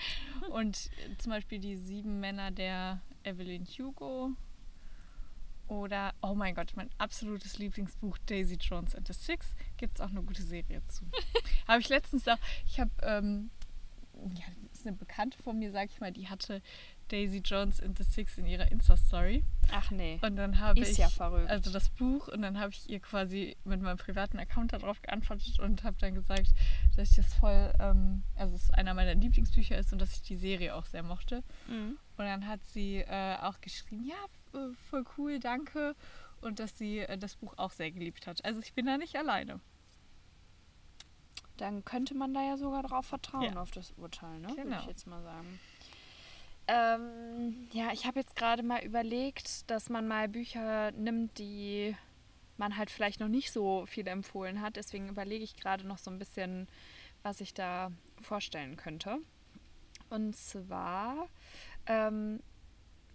Und 0.50 0.90
zum 1.18 1.30
Beispiel 1.30 1.58
die 1.58 1.76
sieben 1.76 2.20
Männer 2.20 2.50
der 2.50 3.00
Evelyn 3.24 3.64
Hugo. 3.64 4.32
Oder, 5.68 6.12
oh 6.20 6.34
mein 6.34 6.54
Gott, 6.54 6.72
mein 6.76 6.90
absolutes 6.98 7.58
Lieblingsbuch 7.58 8.18
Daisy 8.26 8.56
Jones 8.56 8.94
and 8.94 9.06
the 9.06 9.14
Six. 9.14 9.54
Gibt 9.76 9.98
es 9.98 10.00
auch 10.00 10.10
eine 10.10 10.22
gute 10.22 10.42
Serie 10.42 10.82
zu. 10.88 11.04
habe 11.68 11.80
ich 11.80 11.88
letztens 11.88 12.28
auch, 12.28 12.38
ich 12.66 12.78
habe, 12.78 12.90
ähm, 13.02 13.50
ja, 14.34 14.44
das 14.68 14.80
ist 14.80 14.86
eine 14.86 14.96
Bekannte 14.96 15.38
von 15.42 15.58
mir, 15.58 15.72
sag 15.72 15.90
ich 15.90 16.00
mal, 16.00 16.12
die 16.12 16.28
hatte 16.28 16.62
Daisy 17.12 17.42
Jones 17.44 17.80
and 17.80 17.98
the 17.98 18.04
Six 18.04 18.38
in 18.38 18.46
ihrer 18.46 18.72
Insta-Story. 18.72 19.44
Ach 19.70 19.90
nee. 19.90 20.18
Und 20.22 20.36
dann 20.36 20.58
habe 20.58 20.80
Ist 20.80 20.92
ich 20.92 20.98
ja 20.98 21.10
verrückt. 21.10 21.50
also 21.50 21.70
das 21.70 21.90
Buch 21.90 22.28
und 22.28 22.40
dann 22.40 22.58
habe 22.58 22.72
ich 22.72 22.88
ihr 22.88 23.00
quasi 23.00 23.56
mit 23.64 23.82
meinem 23.82 23.98
privaten 23.98 24.38
Account 24.38 24.72
darauf 24.72 25.00
geantwortet 25.02 25.58
und 25.60 25.84
habe 25.84 25.96
dann 26.00 26.14
gesagt, 26.14 26.48
dass 26.96 27.10
ich 27.10 27.16
das 27.16 27.34
voll, 27.34 27.72
ähm, 27.78 28.22
also 28.34 28.54
es 28.54 28.70
einer 28.70 28.94
meiner 28.94 29.14
Lieblingsbücher 29.14 29.76
ist 29.76 29.92
und 29.92 30.00
dass 30.00 30.14
ich 30.14 30.22
die 30.22 30.36
Serie 30.36 30.74
auch 30.74 30.86
sehr 30.86 31.02
mochte. 31.02 31.42
Mhm. 31.68 31.98
Und 32.16 32.24
dann 32.24 32.46
hat 32.46 32.64
sie 32.64 32.98
äh, 32.98 33.36
auch 33.42 33.60
geschrieben, 33.60 34.04
ja, 34.06 34.16
voll 34.90 35.04
cool, 35.18 35.38
danke. 35.38 35.94
Und 36.40 36.58
dass 36.58 36.76
sie 36.76 36.98
äh, 37.00 37.16
das 37.18 37.36
Buch 37.36 37.54
auch 37.56 37.70
sehr 37.70 37.90
geliebt 37.90 38.26
hat. 38.26 38.44
Also 38.44 38.60
ich 38.60 38.72
bin 38.74 38.86
da 38.86 38.98
nicht 38.98 39.16
alleine. 39.16 39.60
Dann 41.56 41.84
könnte 41.84 42.14
man 42.14 42.34
da 42.34 42.42
ja 42.42 42.56
sogar 42.56 42.82
drauf 42.82 43.06
vertrauen, 43.06 43.42
Ja. 43.54 43.60
auf 43.60 43.70
das 43.70 43.92
Urteil, 43.92 44.38
ne? 44.40 44.48
Würde 44.48 44.62
Genau. 44.62 44.80
ich 44.80 44.86
jetzt 44.86 45.06
mal 45.06 45.22
sagen. 45.22 45.60
Ähm, 46.68 47.68
ja, 47.72 47.92
ich 47.92 48.06
habe 48.06 48.20
jetzt 48.20 48.36
gerade 48.36 48.62
mal 48.62 48.82
überlegt, 48.84 49.68
dass 49.70 49.88
man 49.90 50.06
mal 50.08 50.28
Bücher 50.28 50.92
nimmt, 50.92 51.38
die 51.38 51.94
man 52.56 52.76
halt 52.76 52.90
vielleicht 52.90 53.20
noch 53.20 53.28
nicht 53.28 53.52
so 53.52 53.84
viel 53.86 54.06
empfohlen 54.06 54.60
hat. 54.60 54.76
Deswegen 54.76 55.08
überlege 55.08 55.44
ich 55.44 55.56
gerade 55.56 55.86
noch 55.86 55.98
so 55.98 56.10
ein 56.10 56.18
bisschen, 56.18 56.68
was 57.22 57.40
ich 57.40 57.52
da 57.54 57.90
vorstellen 58.20 58.76
könnte. 58.76 59.18
Und 60.08 60.36
zwar, 60.36 61.28
ähm, 61.86 62.40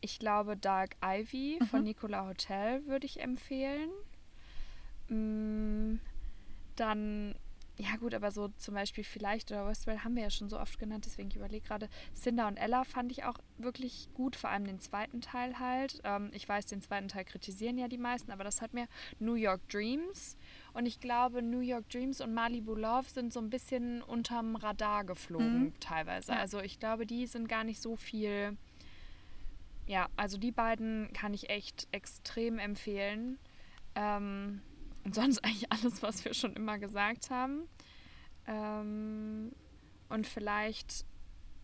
ich 0.02 0.20
glaube, 0.20 0.56
Dark 0.58 0.96
Ivy 1.04 1.60
von 1.70 1.84
Nicola 1.84 2.28
Hotel 2.28 2.86
würde 2.86 3.06
ich 3.06 3.20
empfehlen. 3.22 3.90
Mm, 5.10 6.00
dann, 6.76 7.36
ja 7.78 7.96
gut, 7.98 8.14
aber 8.14 8.32
so 8.32 8.50
zum 8.58 8.74
Beispiel 8.74 9.04
vielleicht 9.04 9.52
oder 9.52 9.68
Westwell 9.68 10.00
haben 10.00 10.16
wir 10.16 10.24
ja 10.24 10.30
schon 10.30 10.50
so 10.50 10.60
oft 10.60 10.78
genannt, 10.80 11.06
deswegen 11.06 11.30
ich 11.30 11.36
überlege 11.38 11.66
gerade, 11.66 11.90
Cinder 12.16 12.48
und 12.48 12.58
Ella 12.58 12.84
fand 12.84 13.12
ich 13.12 13.24
auch 13.24 13.38
wirklich 13.58 14.10
gut, 14.14 14.36
vor 14.36 14.50
allem 14.50 14.66
den 14.66 14.80
zweiten 14.80 15.22
Teil 15.22 15.60
halt. 15.60 16.02
Ähm, 16.04 16.30
ich 16.34 16.48
weiß, 16.48 16.66
den 16.66 16.82
zweiten 16.82 17.08
Teil 17.08 17.24
kritisieren 17.26 17.78
ja 17.78 17.88
die 17.88 17.98
meisten, 17.98 18.32
aber 18.32 18.44
das 18.44 18.62
hat 18.62 18.74
mir 18.74 18.88
New 19.20 19.36
York 19.36 19.68
Dreams 19.70 20.38
und 20.74 20.86
ich 20.86 21.00
glaube, 21.00 21.42
New 21.42 21.60
York 21.62 21.88
Dreams 21.90 22.20
und 22.22 22.34
Malibu 22.34 22.76
Love 22.76 23.10
sind 23.10 23.32
so 23.32 23.40
ein 23.40 23.50
bisschen 23.50 24.02
unterm 24.04 24.56
Radar 24.56 25.04
geflogen 25.06 25.64
Mhm. 25.66 25.80
teilweise. 25.80 26.34
Ja. 26.34 26.40
Also 26.40 26.60
ich 26.60 26.80
glaube, 26.80 27.06
die 27.06 27.26
sind 27.28 27.48
gar 27.48 27.64
nicht 27.64 27.82
so 27.82 27.96
viel. 27.96 28.58
Ja, 29.88 30.10
also 30.18 30.38
die 30.38 30.52
beiden 30.52 31.12
kann 31.14 31.34
ich 31.34 31.50
echt 31.50 31.88
extrem 31.92 32.60
empfehlen. 32.60 33.40
Ähm, 33.96 34.62
und 35.04 35.16
sonst 35.16 35.40
eigentlich 35.44 35.72
alles, 35.72 36.04
was 36.04 36.24
wir 36.26 36.34
schon 36.34 36.54
immer 36.54 36.78
gesagt 36.78 37.30
haben. 37.30 37.68
Ähm, 38.46 39.54
und 40.10 40.28
vielleicht, 40.28 41.06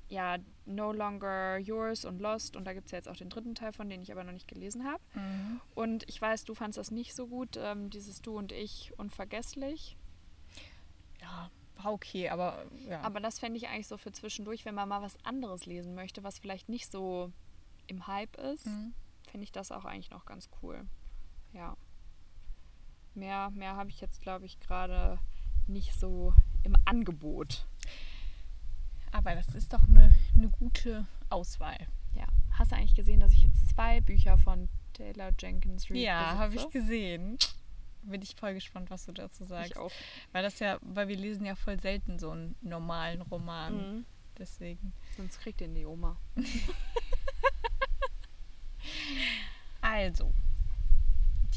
ja, 0.07 0.37
No 0.65 0.93
Longer 0.93 1.57
Yours 1.57 2.05
und 2.05 2.19
Lost. 2.19 2.55
Und 2.55 2.65
da 2.65 2.73
gibt 2.73 2.85
es 2.85 2.91
ja 2.91 2.97
jetzt 2.97 3.09
auch 3.09 3.17
den 3.17 3.29
dritten 3.29 3.55
Teil 3.55 3.73
von, 3.73 3.89
den 3.89 4.01
ich 4.01 4.11
aber 4.11 4.23
noch 4.23 4.31
nicht 4.31 4.47
gelesen 4.47 4.85
habe. 4.85 5.03
Und 5.75 6.09
ich 6.09 6.21
weiß, 6.21 6.45
du 6.45 6.55
fandst 6.55 6.77
das 6.77 6.91
nicht 6.91 7.13
so 7.13 7.27
gut, 7.27 7.57
ähm, 7.57 7.89
dieses 7.89 8.21
Du 8.21 8.37
und 8.37 8.53
Ich 8.53 8.93
unvergesslich. 8.97 9.97
Ja, 11.21 11.51
war 11.75 11.91
okay, 11.91 12.29
aber 12.29 12.65
ja. 12.87 13.01
Aber 13.01 13.19
das 13.19 13.39
fände 13.39 13.57
ich 13.57 13.67
eigentlich 13.67 13.87
so 13.87 13.97
für 13.97 14.13
zwischendurch, 14.13 14.63
wenn 14.63 14.75
man 14.75 14.87
mal 14.87 15.01
was 15.01 15.17
anderes 15.25 15.65
lesen 15.65 15.95
möchte, 15.95 16.23
was 16.23 16.39
vielleicht 16.39 16.69
nicht 16.69 16.89
so 16.89 17.31
im 17.87 18.07
Hype 18.07 18.35
ist, 18.37 18.65
Mhm. 18.67 18.93
fände 19.29 19.43
ich 19.43 19.51
das 19.51 19.71
auch 19.71 19.85
eigentlich 19.85 20.09
noch 20.11 20.25
ganz 20.25 20.49
cool. 20.61 20.85
Ja. 21.53 21.75
Mehr, 23.15 23.49
mehr 23.51 23.75
habe 23.75 23.89
ich 23.89 24.01
jetzt, 24.01 24.21
glaube 24.21 24.45
ich, 24.45 24.59
gerade 24.59 25.19
nicht 25.67 25.93
so 25.99 26.33
im 26.63 26.75
Angebot. 26.85 27.65
aber 29.11 29.35
das 29.35 29.47
ist 29.53 29.71
doch 29.73 29.83
eine, 29.87 30.11
eine 30.35 30.49
gute 30.49 31.05
Auswahl. 31.29 31.77
Ja. 32.15 32.25
Hast 32.53 32.71
du 32.71 32.75
eigentlich 32.75 32.95
gesehen, 32.95 33.19
dass 33.19 33.31
ich 33.31 33.43
jetzt 33.43 33.69
zwei 33.69 34.01
Bücher 34.01 34.37
von 34.39 34.69
Taylor 34.93 35.29
Jenkins 35.39 35.89
Reid 35.89 35.97
Ja, 35.97 36.37
habe 36.37 36.55
ich 36.55 36.67
gesehen. 36.71 37.37
Bin 38.01 38.21
ich 38.23 38.35
voll 38.35 38.55
gespannt, 38.55 38.89
was 38.89 39.05
du 39.05 39.11
dazu 39.11 39.43
sagst. 39.45 39.71
Ich 39.71 39.77
auch. 39.77 39.91
Weil 40.31 40.41
das 40.43 40.57
ja, 40.59 40.79
weil 40.81 41.07
wir 41.07 41.15
lesen 41.15 41.45
ja 41.45 41.53
voll 41.55 41.79
selten 41.79 42.17
so 42.19 42.31
einen 42.31 42.55
normalen 42.61 43.21
Roman. 43.21 43.97
Mhm. 43.97 44.05
Deswegen. 44.37 44.93
Sonst 45.15 45.39
kriegt 45.39 45.59
den 45.59 45.75
die 45.75 45.85
Oma. 45.85 46.17
Also, 49.93 50.33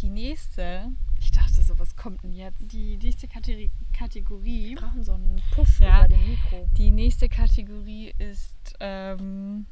die 0.02 0.10
nächste, 0.10 0.92
Ich 1.18 1.30
dachte 1.30 1.62
so, 1.62 1.78
was 1.78 1.96
kommt 1.96 2.22
denn 2.22 2.34
jetzt? 2.34 2.70
die 2.70 2.98
nächste 2.98 3.26
Kategori 3.28 3.70
Kategorie, 3.94 4.70
Wir 4.74 4.76
brauchen 4.76 5.02
so 5.02 5.14
einen 5.14 5.40
Puff 5.52 5.80
Ja. 5.80 6.00
über 6.04 6.08
dem 6.14 6.28
Mikro. 6.28 6.68
die 6.76 6.90
nächste 6.90 7.30
Kategorie 7.30 8.14
ist 8.18 8.74
ähm, 8.80 9.64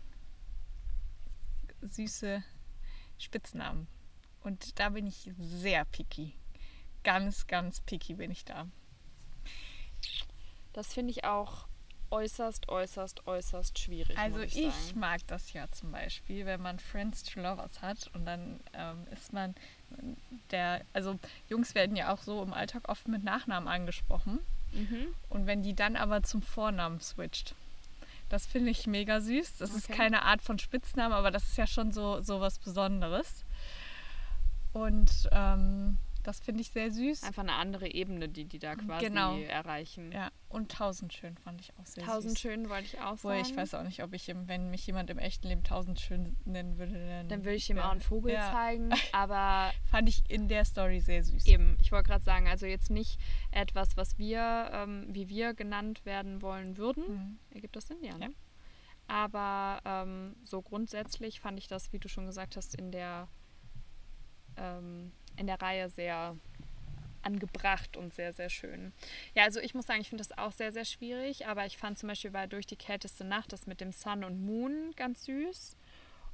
süße 1.82 2.42
Spitznamen. 3.18 3.86
Und 4.42 4.78
da 4.78 4.88
bin 4.88 5.06
ich 5.06 5.30
sehr 5.38 5.84
picky. 5.84 6.32
Ganz, 7.02 7.46
ganz 7.46 7.82
picky 7.82 8.14
bin 8.14 8.30
ich 8.30 8.46
da. 8.46 8.66
Das 10.72 10.94
finde 10.94 11.10
ich 11.10 11.24
auch 11.24 11.68
äußerst, 12.14 12.68
äußerst, 12.68 13.26
äußerst 13.26 13.78
schwierig. 13.78 14.16
Also 14.18 14.40
ich, 14.40 14.56
ich, 14.56 14.94
mag 14.94 15.20
das 15.26 15.52
ja 15.52 15.70
zum 15.70 15.90
Beispiel, 15.92 16.46
wenn 16.46 16.62
man 16.62 16.78
Friends 16.78 17.24
to 17.24 17.40
Lovers 17.40 17.82
hat 17.82 18.10
und 18.14 18.24
dann 18.24 18.60
ähm, 18.72 19.06
ist 19.10 19.32
man 19.32 19.54
der, 20.50 20.82
also 20.92 21.18
Jungs 21.48 21.74
werden 21.74 21.96
ja 21.96 22.12
auch 22.12 22.22
so 22.22 22.42
im 22.42 22.52
Alltag 22.52 22.88
oft 22.88 23.08
mit 23.08 23.24
Nachnamen 23.24 23.68
angesprochen 23.68 24.38
Mhm. 24.72 25.14
und 25.28 25.46
wenn 25.46 25.62
die 25.62 25.74
dann 25.74 25.94
aber 25.94 26.24
zum 26.24 26.42
Vornamen 26.42 27.00
switcht. 27.00 27.54
Das 28.28 28.44
finde 28.44 28.70
ich 28.70 28.88
mega 28.88 29.20
süß. 29.20 29.58
Das 29.58 29.72
ist 29.72 29.84
Okay. 29.88 29.96
keine 29.96 30.22
Art 30.22 30.42
von 30.42 30.58
Spitznamen, 30.58 31.12
aber 31.12 31.30
das 31.30 31.44
ist 31.44 31.56
ja 31.56 31.66
schon 31.68 31.92
so, 31.92 32.20
so 32.22 32.40
was 32.40 32.58
Besonderes. 32.58 33.44
Und 34.72 35.28
ähm, 35.30 35.98
das 36.24 36.40
finde 36.40 36.62
ich 36.62 36.70
sehr 36.70 36.90
süß. 36.90 37.22
Einfach 37.22 37.42
eine 37.42 37.52
andere 37.52 37.86
Ebene, 37.88 38.28
die 38.28 38.44
die 38.46 38.58
da 38.58 38.74
quasi 38.74 39.06
Genau. 39.06 39.38
erreichen. 39.38 40.10
Ja, 40.10 40.30
und 40.48 40.72
tausendschön 40.72 41.36
fand 41.38 41.60
ich 41.60 41.72
auch 41.78 41.86
sehr 41.86 42.04
Tausend 42.04 42.32
süß. 42.32 42.40
schön 42.40 42.68
wollte 42.68 42.86
ich 42.86 43.00
auch 43.00 43.16
sagen. 43.18 43.40
ich 43.42 43.56
weiß 43.56 43.74
auch 43.74 43.82
nicht, 43.84 44.02
ob 44.02 44.12
ich, 44.14 44.28
im, 44.28 44.48
wenn 44.48 44.70
mich 44.70 44.86
jemand 44.86 45.10
im 45.10 45.18
echten 45.18 45.46
Leben 45.48 45.62
tausendschön 45.62 46.36
nennen 46.44 46.76
würde, 46.78 46.92
dann, 46.94 47.28
Dann 47.28 47.44
würde 47.44 47.54
ich 47.56 47.70
ihm 47.70 47.78
auch 47.78 47.90
einen 47.92 48.00
Vogel 48.00 48.32
ja. 48.32 48.50
zeigen, 48.52 48.90
aber 49.12 49.72
Fand 49.90 50.08
ich 50.08 50.22
in 50.28 50.48
der 50.48 50.64
Story 50.64 51.00
sehr 51.00 51.22
süß. 51.22 51.46
eben, 51.46 51.76
ich 51.80 51.92
wollte 51.92 52.08
gerade 52.08 52.24
sagen, 52.24 52.48
also 52.48 52.66
jetzt 52.66 52.90
nicht 52.90 53.20
etwas, 53.52 53.96
was 53.96 54.18
wir, 54.18 54.70
ähm, 54.72 55.06
wie 55.10 55.28
wir 55.28 55.54
genannt 55.54 56.04
werden 56.04 56.42
wollen 56.42 56.76
würden. 56.78 57.04
Mhm. 57.06 57.38
Ergibt 57.50 57.76
das 57.76 57.86
Sinn? 57.86 58.02
Ja. 58.02 58.16
Ne? 58.18 58.26
Ja. 58.26 58.30
Aber 59.06 59.80
ähm, 59.84 60.34
so 60.44 60.62
grundsätzlich 60.62 61.38
fand 61.40 61.58
ich 61.58 61.68
das, 61.68 61.92
wie 61.92 61.98
du 61.98 62.08
schon 62.08 62.24
gesagt 62.24 62.56
hast, 62.56 62.74
in 62.74 62.90
der, 62.90 63.28
ähm, 64.56 65.12
in 65.36 65.46
der 65.46 65.60
Reihe 65.60 65.90
sehr 65.90 66.36
angebracht 67.22 67.96
und 67.96 68.14
sehr, 68.14 68.32
sehr 68.32 68.50
schön. 68.50 68.92
Ja, 69.34 69.44
also 69.44 69.60
ich 69.60 69.74
muss 69.74 69.86
sagen, 69.86 70.00
ich 70.00 70.08
finde 70.08 70.22
das 70.22 70.36
auch 70.36 70.52
sehr, 70.52 70.72
sehr 70.72 70.84
schwierig, 70.84 71.46
aber 71.46 71.64
ich 71.66 71.78
fand 71.78 71.98
zum 71.98 72.08
Beispiel 72.08 72.30
bei 72.30 72.46
Durch 72.46 72.66
die 72.66 72.76
kälteste 72.76 73.24
Nacht 73.24 73.52
das 73.52 73.66
mit 73.66 73.80
dem 73.80 73.92
Sun 73.92 74.24
und 74.24 74.44
Moon 74.44 74.92
ganz 74.96 75.24
süß. 75.24 75.76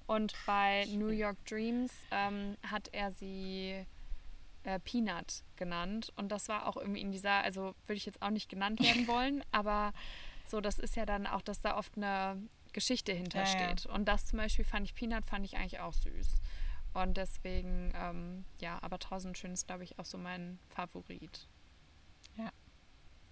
Und 0.06 0.34
bei 0.44 0.86
New 0.86 1.10
York 1.10 1.36
Dreams 1.46 1.92
ähm, 2.10 2.56
hat 2.68 2.88
er 2.92 3.12
sie 3.12 3.86
äh, 4.64 4.80
Peanut 4.80 5.44
genannt. 5.56 6.12
Und 6.16 6.30
das 6.30 6.48
war 6.48 6.66
auch 6.66 6.76
irgendwie 6.76 7.00
in 7.00 7.12
dieser, 7.12 7.44
also 7.44 7.74
würde 7.86 7.96
ich 7.96 8.06
jetzt 8.06 8.20
auch 8.20 8.30
nicht 8.30 8.48
genannt 8.48 8.80
werden 8.82 9.06
wollen, 9.06 9.44
aber 9.52 9.92
so, 10.46 10.60
das 10.60 10.80
ist 10.80 10.96
ja 10.96 11.06
dann 11.06 11.28
auch, 11.28 11.42
dass 11.42 11.60
da 11.60 11.76
oft 11.76 11.96
eine 11.96 12.42
Geschichte 12.72 13.12
hintersteht. 13.12 13.84
Ja, 13.84 13.90
ja. 13.90 13.94
Und 13.94 14.06
das 14.06 14.26
zum 14.26 14.38
Beispiel 14.38 14.64
fand 14.64 14.86
ich, 14.86 14.94
Peanut 14.94 15.24
fand 15.24 15.44
ich 15.44 15.56
eigentlich 15.56 15.78
auch 15.78 15.92
süß. 15.92 16.40
Und 16.92 17.16
deswegen, 17.16 17.92
ähm, 17.94 18.44
ja, 18.60 18.78
aber 18.82 18.98
Tausend 18.98 19.38
Schön 19.38 19.52
ist, 19.52 19.66
glaube 19.66 19.84
ich, 19.84 19.98
auch 19.98 20.04
so 20.04 20.18
mein 20.18 20.58
Favorit. 20.68 21.48
Ja. 22.36 22.50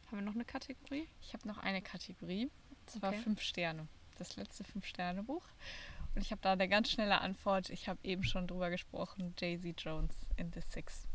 Haben 0.07 0.19
wir 0.19 0.23
noch 0.23 0.35
eine 0.35 0.45
Kategorie? 0.45 1.09
Ich 1.21 1.35
habe 1.35 1.47
noch 1.47 1.59
eine 1.59 1.83
Kategorie. 1.83 2.51
Das 2.87 3.03
war 3.03 3.13
fünf 3.13 3.43
Sterne. 3.43 3.89
Das 4.17 4.37
letzte 4.37 4.65
Fünf-Sterne-Buch. 4.65 5.45
Und 6.15 6.23
ich 6.23 6.31
habe 6.31 6.41
da 6.41 6.53
eine 6.53 6.69
ganz 6.69 6.91
schnelle 6.91 7.21
Antwort. 7.21 7.71
Ich 7.71 7.89
habe 7.89 8.01
eben 8.03 8.25
schon 8.25 8.47
drüber 8.47 8.71
gesprochen. 8.71 9.35
Jay-Z 9.39 9.81
Jones 9.81 10.15
in 10.37 10.53
The 10.53 10.61
Six. 10.61 11.07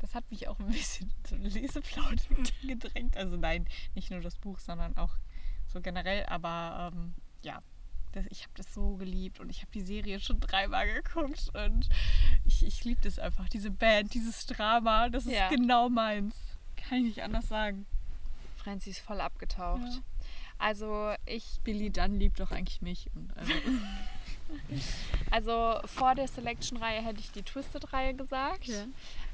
Das 0.00 0.14
hat 0.14 0.30
mich 0.30 0.48
auch 0.48 0.58
ein 0.58 0.68
bisschen 0.68 1.10
zu 1.24 1.36
Leseplaudern 1.36 2.44
gedrängt. 2.66 3.16
Also 3.16 3.36
nein, 3.36 3.66
nicht 3.94 4.10
nur 4.10 4.20
das 4.20 4.36
Buch, 4.36 4.58
sondern 4.58 4.96
auch 4.96 5.16
so 5.66 5.80
generell. 5.80 6.26
Aber 6.26 6.92
ähm, 6.92 7.14
ja, 7.42 7.62
das, 8.12 8.26
ich 8.30 8.42
habe 8.42 8.52
das 8.56 8.72
so 8.72 8.96
geliebt 8.96 9.40
und 9.40 9.50
ich 9.50 9.60
habe 9.60 9.72
die 9.72 9.80
Serie 9.80 10.20
schon 10.20 10.40
dreimal 10.40 10.86
geguckt 10.86 11.50
und 11.54 11.88
ich, 12.44 12.64
ich 12.66 12.84
liebe 12.84 13.00
das 13.02 13.18
einfach, 13.18 13.48
diese 13.48 13.70
Band, 13.70 14.14
dieses 14.14 14.46
Drama, 14.46 15.08
das 15.08 15.26
ist 15.26 15.32
ja. 15.32 15.48
genau 15.48 15.88
meins. 15.88 16.34
Kann 16.76 16.98
ich 16.98 17.04
nicht 17.04 17.22
anders 17.22 17.48
sagen. 17.48 17.86
Franzi 18.56 18.90
ist 18.90 19.00
voll 19.00 19.20
abgetaucht. 19.20 19.82
Ja. 19.82 20.02
Also 20.58 21.14
ich. 21.26 21.60
Billy 21.64 21.90
Dunn 21.90 22.18
liebt 22.18 22.38
doch 22.38 22.52
eigentlich 22.52 22.82
mich. 22.82 23.10
Und, 23.14 23.36
also. 23.36 23.52
also 25.30 25.80
vor 25.86 26.14
der 26.14 26.28
Selection-Reihe 26.28 27.02
hätte 27.02 27.20
ich 27.20 27.32
die 27.32 27.42
Twisted-Reihe 27.42 28.14
gesagt, 28.14 28.66
ja. 28.66 28.84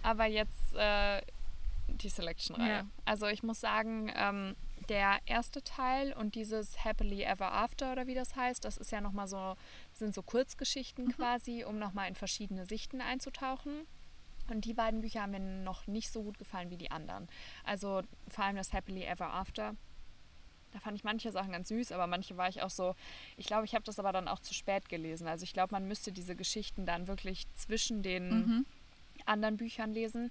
aber 0.02 0.26
jetzt 0.26 0.74
äh, 0.74 1.20
die 1.88 2.08
Selection-Reihe. 2.08 2.86
Also 3.04 3.26
ich 3.26 3.42
muss 3.42 3.60
sagen, 3.60 4.10
ähm, 4.14 4.56
der 4.88 5.18
erste 5.26 5.62
Teil 5.62 6.12
und 6.12 6.34
dieses 6.34 6.84
Happily 6.84 7.22
Ever 7.22 7.52
After 7.52 7.92
oder 7.92 8.06
wie 8.06 8.14
das 8.14 8.36
heißt, 8.36 8.64
das 8.64 8.76
ist 8.76 8.92
ja 8.92 9.00
nochmal 9.00 9.28
so, 9.28 9.54
sind 9.92 10.14
so 10.14 10.22
Kurzgeschichten 10.22 11.06
mhm. 11.06 11.12
quasi, 11.12 11.64
um 11.64 11.78
nochmal 11.78 12.08
in 12.08 12.14
verschiedene 12.14 12.66
Sichten 12.66 13.00
einzutauchen. 13.00 13.86
Und 14.50 14.64
die 14.64 14.74
beiden 14.74 15.02
Bücher 15.02 15.22
haben 15.22 15.32
mir 15.32 15.40
noch 15.40 15.86
nicht 15.86 16.10
so 16.10 16.22
gut 16.22 16.38
gefallen 16.38 16.70
wie 16.70 16.78
die 16.78 16.90
anderen. 16.90 17.28
Also 17.64 18.02
vor 18.28 18.44
allem 18.44 18.56
das 18.56 18.72
Happily 18.72 19.04
Ever 19.04 19.32
After. 19.32 19.74
Da 20.72 20.80
fand 20.80 20.96
ich 20.96 21.04
manche 21.04 21.32
Sachen 21.32 21.52
ganz 21.52 21.68
süß, 21.68 21.92
aber 21.92 22.06
manche 22.06 22.36
war 22.36 22.48
ich 22.48 22.62
auch 22.62 22.70
so. 22.70 22.94
Ich 23.36 23.46
glaube, 23.46 23.64
ich 23.64 23.74
habe 23.74 23.84
das 23.84 23.98
aber 23.98 24.12
dann 24.12 24.28
auch 24.28 24.38
zu 24.38 24.54
spät 24.54 24.88
gelesen. 24.88 25.26
Also 25.26 25.44
ich 25.44 25.52
glaube, 25.52 25.72
man 25.72 25.86
müsste 25.86 26.12
diese 26.12 26.36
Geschichten 26.36 26.86
dann 26.86 27.08
wirklich 27.08 27.44
zwischen 27.54 28.02
den 28.02 28.28
mhm. 28.28 28.66
anderen 29.26 29.56
Büchern 29.56 29.92
lesen. 29.92 30.30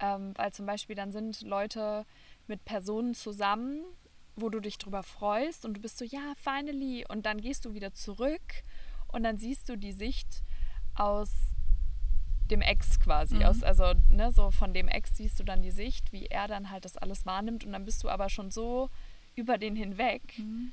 Ähm, 0.00 0.32
weil 0.36 0.52
zum 0.52 0.66
Beispiel 0.66 0.96
dann 0.96 1.12
sind 1.12 1.42
Leute 1.42 2.06
mit 2.48 2.64
Personen 2.64 3.14
zusammen, 3.14 3.82
wo 4.36 4.48
du 4.48 4.60
dich 4.60 4.78
drüber 4.78 5.02
freust 5.02 5.64
und 5.64 5.74
du 5.74 5.80
bist 5.80 5.98
so, 5.98 6.04
ja, 6.04 6.32
finally. 6.36 7.04
Und 7.08 7.26
dann 7.26 7.40
gehst 7.40 7.64
du 7.64 7.74
wieder 7.74 7.92
zurück 7.92 8.64
und 9.08 9.22
dann 9.22 9.38
siehst 9.38 9.68
du 9.68 9.76
die 9.76 9.92
Sicht 9.92 10.42
aus 10.94 11.54
dem 12.50 12.60
Ex 12.60 12.98
quasi. 13.00 13.36
Mhm. 13.36 13.42
Aus, 13.42 13.62
also, 13.62 13.92
ne, 14.10 14.32
so 14.32 14.50
von 14.50 14.72
dem 14.72 14.88
Ex 14.88 15.16
siehst 15.16 15.38
du 15.38 15.44
dann 15.44 15.62
die 15.62 15.70
Sicht, 15.70 16.12
wie 16.12 16.26
er 16.26 16.48
dann 16.48 16.70
halt 16.70 16.84
das 16.84 16.96
alles 16.96 17.26
wahrnimmt 17.26 17.64
und 17.64 17.72
dann 17.72 17.84
bist 17.84 18.02
du 18.04 18.08
aber 18.08 18.28
schon 18.28 18.50
so 18.50 18.90
über 19.34 19.58
den 19.58 19.76
hinweg. 19.76 20.38
Mhm. 20.38 20.72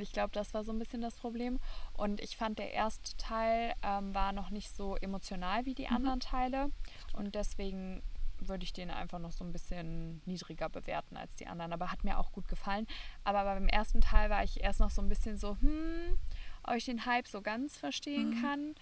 Ich 0.00 0.12
glaube, 0.12 0.30
das 0.32 0.54
war 0.54 0.64
so 0.64 0.72
ein 0.72 0.78
bisschen 0.78 1.02
das 1.02 1.16
Problem. 1.16 1.58
Und 1.92 2.22
ich 2.22 2.38
fand, 2.38 2.58
der 2.58 2.72
erste 2.72 3.14
Teil 3.18 3.74
ähm, 3.82 4.14
war 4.14 4.32
noch 4.32 4.48
nicht 4.48 4.74
so 4.74 4.96
emotional 4.96 5.66
wie 5.66 5.74
die 5.74 5.86
mhm. 5.86 5.96
anderen 5.96 6.20
Teile. 6.20 6.70
Und 7.12 7.34
deswegen 7.34 8.02
würde 8.40 8.64
ich 8.64 8.72
den 8.72 8.90
einfach 8.90 9.18
noch 9.18 9.32
so 9.32 9.44
ein 9.44 9.52
bisschen 9.52 10.20
niedriger 10.26 10.68
bewerten 10.68 11.16
als 11.16 11.34
die 11.36 11.46
anderen. 11.46 11.72
Aber 11.72 11.90
hat 11.90 12.04
mir 12.04 12.18
auch 12.18 12.32
gut 12.32 12.48
gefallen. 12.48 12.86
Aber 13.24 13.44
beim 13.44 13.68
ersten 13.68 14.00
Teil 14.00 14.30
war 14.30 14.44
ich 14.44 14.62
erst 14.62 14.80
noch 14.80 14.90
so 14.90 15.02
ein 15.02 15.08
bisschen 15.08 15.36
so, 15.36 15.56
hm, 15.60 16.18
ob 16.64 16.74
ich 16.74 16.84
den 16.84 17.06
Hype 17.06 17.28
so 17.28 17.40
ganz 17.40 17.76
verstehen 17.76 18.30
mhm. 18.30 18.42
kann. 18.42 18.74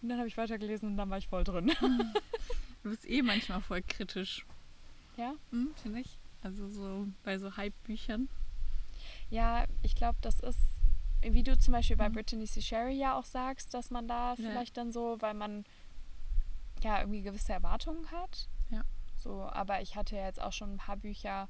Und 0.00 0.08
dann 0.08 0.18
habe 0.18 0.28
ich 0.28 0.36
weitergelesen 0.36 0.90
und 0.90 0.96
dann 0.96 1.10
war 1.10 1.18
ich 1.18 1.28
voll 1.28 1.44
drin. 1.44 1.72
Mhm. 1.80 2.12
Du 2.82 2.90
bist 2.90 3.08
eh 3.08 3.22
manchmal 3.22 3.60
voll 3.60 3.80
kritisch. 3.80 4.44
Ja? 5.16 5.34
Mhm, 5.52 5.72
Finde 5.80 6.00
ich. 6.00 6.18
Also 6.42 6.68
so 6.68 7.06
bei 7.22 7.38
so 7.38 7.56
Hype-Büchern. 7.56 8.28
Ja, 9.30 9.66
ich 9.82 9.94
glaube, 9.94 10.18
das 10.20 10.40
ist, 10.40 10.58
wie 11.22 11.44
du 11.44 11.56
zum 11.56 11.72
Beispiel 11.72 11.96
bei 11.96 12.08
mhm. 12.08 12.14
Brittany 12.14 12.44
C. 12.44 12.60
Sherry 12.60 12.94
ja 12.94 13.16
auch 13.16 13.24
sagst, 13.24 13.72
dass 13.72 13.90
man 13.90 14.08
da 14.08 14.30
ja. 14.30 14.36
vielleicht 14.36 14.76
dann 14.76 14.90
so, 14.90 15.16
weil 15.20 15.34
man 15.34 15.64
ja 16.82 16.98
irgendwie 16.98 17.22
gewisse 17.22 17.52
Erwartungen 17.52 18.10
hat. 18.10 18.48
Ja. 18.70 18.82
So, 19.22 19.42
aber 19.44 19.80
ich 19.80 19.94
hatte 19.94 20.16
ja 20.16 20.24
jetzt 20.24 20.40
auch 20.40 20.52
schon 20.52 20.74
ein 20.74 20.78
paar 20.78 20.96
Bücher, 20.96 21.48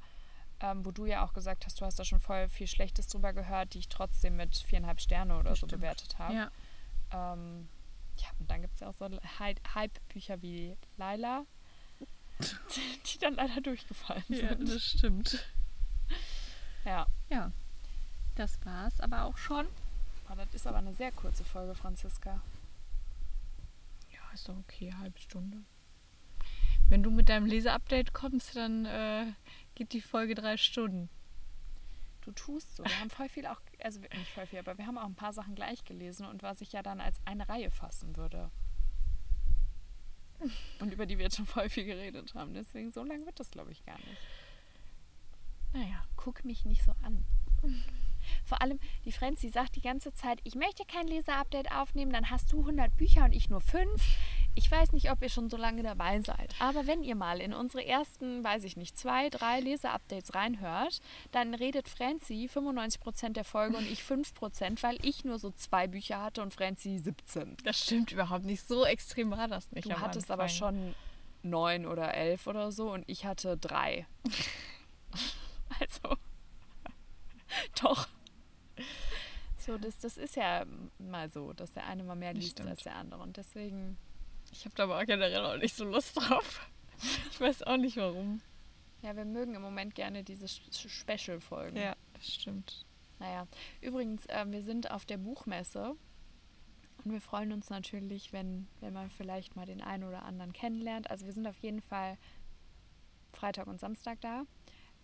ähm, 0.59 0.85
wo 0.85 0.91
du 0.91 1.05
ja 1.05 1.25
auch 1.25 1.33
gesagt 1.33 1.65
hast, 1.65 1.81
du 1.81 1.85
hast 1.85 1.97
da 1.97 2.05
schon 2.05 2.19
voll 2.19 2.47
viel 2.47 2.67
Schlechtes 2.67 3.07
drüber 3.07 3.33
gehört, 3.33 3.73
die 3.73 3.79
ich 3.79 3.89
trotzdem 3.89 4.35
mit 4.35 4.55
viereinhalb 4.55 5.01
Sterne 5.01 5.37
oder 5.37 5.55
so 5.55 5.65
bewertet 5.65 6.19
habe. 6.19 6.33
Ja. 6.33 6.51
Ähm, 7.11 7.67
ja, 8.17 8.27
und 8.39 8.49
dann 8.49 8.61
gibt 8.61 8.75
es 8.75 8.81
ja 8.81 8.89
auch 8.89 8.93
so 8.93 9.09
Hype-Bücher 9.39 10.41
wie 10.41 10.77
Laila, 10.97 11.45
die 13.05 13.17
dann 13.17 13.35
leider 13.35 13.59
durchgefallen 13.61 14.23
sind. 14.27 14.41
Ja, 14.41 14.55
das 14.55 14.83
stimmt. 14.83 15.43
Ja. 16.85 17.07
Ja. 17.29 17.51
Das 18.35 18.63
war's 18.65 18.99
aber 18.99 19.23
auch 19.23 19.37
schon. 19.37 19.67
Oh, 20.29 20.35
das 20.35 20.53
ist 20.53 20.67
aber 20.67 20.77
eine 20.77 20.93
sehr 20.93 21.11
kurze 21.11 21.43
Folge, 21.43 21.75
Franziska. 21.75 22.41
Ja, 24.11 24.19
ist 24.33 24.47
doch 24.47 24.57
okay, 24.57 24.93
halbe 24.93 25.19
Stunde. 25.19 25.63
Wenn 26.93 27.01
du 27.01 27.09
mit 27.09 27.27
deinem 27.27 27.47
Leseupdate 27.47 28.13
kommst, 28.13 28.55
dann 28.55 28.85
äh, 28.85 29.25
geht 29.73 29.93
die 29.93 29.99
Folge 29.99 30.35
drei 30.35 30.57
Stunden. 30.57 31.09
Du 32.21 32.31
tust 32.33 32.75
so. 32.75 32.83
Wir 32.83 32.99
haben 32.99 33.09
voll 33.09 33.29
viel 33.29 33.47
auch, 33.47 33.59
also 33.83 33.99
nicht 33.99 34.29
voll 34.29 34.45
viel, 34.45 34.59
aber 34.59 34.77
wir 34.77 34.85
haben 34.85 34.99
auch 34.99 35.07
ein 35.07 35.15
paar 35.15 35.33
Sachen 35.33 35.55
gleich 35.55 35.83
gelesen 35.85 36.27
und 36.27 36.43
was 36.43 36.61
ich 36.61 36.71
ja 36.71 36.83
dann 36.83 37.01
als 37.01 37.19
eine 37.25 37.49
Reihe 37.49 37.71
fassen 37.71 38.15
würde. 38.15 38.51
Und 40.79 40.93
über 40.93 41.07
die 41.07 41.17
wir 41.17 41.23
jetzt 41.23 41.37
schon 41.37 41.47
voll 41.47 41.67
viel 41.67 41.85
geredet 41.85 42.35
haben. 42.35 42.53
Deswegen 42.53 42.91
so 42.91 43.03
lang 43.03 43.25
wird 43.25 43.39
das, 43.39 43.49
glaube 43.49 43.71
ich, 43.71 43.83
gar 43.85 43.97
nicht. 43.97 44.21
Naja. 45.73 46.05
Guck 46.15 46.45
mich 46.45 46.63
nicht 46.63 46.83
so 46.83 46.91
an. 47.01 47.25
Vor 48.45 48.61
allem, 48.61 48.79
die 49.05 49.11
Frenzy 49.11 49.49
sagt 49.49 49.75
die 49.75 49.81
ganze 49.81 50.13
Zeit, 50.13 50.39
ich 50.43 50.53
möchte 50.55 50.85
kein 50.85 51.07
Leser-Update 51.07 51.71
aufnehmen, 51.71 52.13
dann 52.13 52.29
hast 52.29 52.51
du 52.51 52.59
100 52.59 52.95
Bücher 52.95 53.25
und 53.25 53.33
ich 53.33 53.49
nur 53.49 53.61
5. 53.61 53.89
Ich 54.55 54.69
weiß 54.69 54.91
nicht, 54.91 55.11
ob 55.11 55.21
ihr 55.21 55.29
schon 55.29 55.49
so 55.49 55.57
lange 55.57 55.81
dabei 55.81 56.21
seid, 56.21 56.53
aber 56.59 56.85
wenn 56.85 57.03
ihr 57.03 57.15
mal 57.15 57.41
in 57.41 57.53
unsere 57.53 57.85
ersten, 57.85 58.43
weiß 58.43 58.63
ich 58.65 58.77
nicht, 58.77 58.97
zwei, 58.97 59.29
drei 59.29 59.59
Leser-Updates 59.59 60.35
reinhört, 60.35 61.01
dann 61.31 61.55
redet 61.55 61.89
Franzi 61.89 62.47
95% 62.53 63.33
der 63.33 63.45
Folge 63.45 63.77
und 63.77 63.89
ich 63.89 64.01
5%, 64.01 64.83
weil 64.83 65.03
ich 65.03 65.25
nur 65.25 65.39
so 65.39 65.51
zwei 65.51 65.87
Bücher 65.87 66.21
hatte 66.21 66.43
und 66.43 66.53
Franzi 66.53 66.99
17. 66.99 67.57
Das 67.63 67.79
stimmt 67.79 68.11
überhaupt 68.11 68.45
nicht. 68.45 68.67
So 68.67 68.85
extrem 68.85 69.31
war 69.31 69.47
das 69.47 69.71
nicht. 69.71 69.89
Du 69.89 69.99
hattest 69.99 70.29
Anfang. 70.29 70.39
aber 70.39 70.49
schon 70.49 70.95
neun 71.41 71.85
oder 71.85 72.13
elf 72.13 72.45
oder 72.45 72.71
so 72.71 72.91
und 72.91 73.03
ich 73.07 73.25
hatte 73.25 73.57
drei. 73.57 74.05
also, 75.79 76.15
doch. 77.81 78.07
So, 79.57 79.77
das, 79.77 79.97
das 79.99 80.17
ist 80.17 80.35
ja 80.35 80.65
mal 80.99 81.29
so, 81.29 81.53
dass 81.53 81.71
der 81.73 81.85
eine 81.85 82.03
mal 82.03 82.15
mehr 82.15 82.33
liest 82.33 82.61
als 82.61 82.83
der 82.83 82.95
andere. 82.95 83.21
Und 83.21 83.37
deswegen. 83.37 83.97
Ich 84.53 84.65
habe 84.65 84.75
da 84.75 84.83
aber 84.83 85.03
generell 85.05 85.43
auch 85.45 85.57
nicht 85.57 85.75
so 85.75 85.83
Lust 85.83 86.15
drauf. 86.15 86.69
Ich 87.31 87.41
weiß 87.41 87.63
auch 87.63 87.77
nicht 87.77 87.97
warum. 87.97 88.41
Ja, 89.01 89.15
wir 89.15 89.25
mögen 89.25 89.55
im 89.55 89.61
Moment 89.61 89.95
gerne 89.95 90.23
diese 90.23 90.47
Special-Folgen. 90.47 91.75
Ja, 91.75 91.95
das 92.13 92.33
stimmt. 92.33 92.85
Naja, 93.19 93.47
übrigens, 93.81 94.25
äh, 94.27 94.45
wir 94.47 94.61
sind 94.61 94.91
auf 94.91 95.05
der 95.05 95.17
Buchmesse 95.17 95.95
und 97.03 97.11
wir 97.11 97.19
freuen 97.19 97.51
uns 97.51 97.69
natürlich, 97.69 98.31
wenn, 98.31 98.67
wenn 98.79 98.93
man 98.93 99.09
vielleicht 99.09 99.55
mal 99.55 99.65
den 99.65 99.81
einen 99.81 100.03
oder 100.03 100.23
anderen 100.23 100.53
kennenlernt. 100.53 101.09
Also 101.09 101.25
wir 101.25 101.33
sind 101.33 101.47
auf 101.47 101.57
jeden 101.57 101.81
Fall 101.81 102.17
Freitag 103.33 103.67
und 103.67 103.79
Samstag 103.79 104.21
da. 104.21 104.43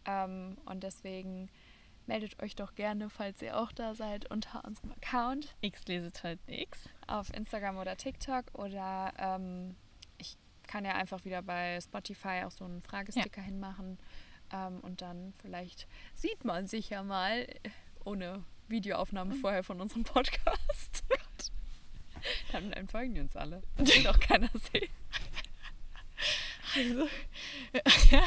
Ähm, 0.05 0.57
und 0.65 0.83
deswegen 0.83 1.49
meldet 2.05 2.41
euch 2.41 2.55
doch 2.55 2.75
gerne, 2.75 3.09
falls 3.09 3.41
ihr 3.41 3.59
auch 3.59 3.71
da 3.71 3.95
seid, 3.95 4.29
unter 4.31 4.63
unserem 4.63 4.91
Account. 4.93 5.55
X 5.61 5.85
leset 5.87 6.23
halt 6.23 6.39
X. 6.47 6.89
Auf 7.09 7.33
Instagram 7.33 7.77
oder 7.77 7.97
TikTok 7.97 8.45
oder 8.53 9.13
ähm, 9.17 9.75
ich 10.17 10.37
kann 10.67 10.85
ja 10.85 10.93
einfach 10.93 11.25
wieder 11.25 11.41
bei 11.41 11.79
Spotify 11.81 12.43
auch 12.45 12.51
so 12.51 12.65
einen 12.65 12.81
Fragesticker 12.81 13.41
ja. 13.41 13.47
hinmachen. 13.47 13.97
Ähm, 14.51 14.79
und 14.81 15.01
dann 15.01 15.33
vielleicht 15.41 15.87
sieht 16.15 16.43
man 16.45 16.67
sich 16.67 16.89
ja 16.89 17.03
mal 17.03 17.47
ohne 18.03 18.43
Videoaufnahme 18.67 19.35
vorher 19.35 19.63
von 19.63 19.81
unserem 19.81 20.03
Podcast. 20.03 21.03
Dann, 22.51 22.71
dann 22.71 22.89
folgen 22.89 23.13
die 23.13 23.21
uns 23.21 23.35
alle. 23.37 23.61
Das 23.77 23.95
will 23.95 24.03
doch 24.03 24.19
keiner 24.19 24.49
sehen. 24.73 24.89
Also, 26.75 27.07
ja. 28.11 28.23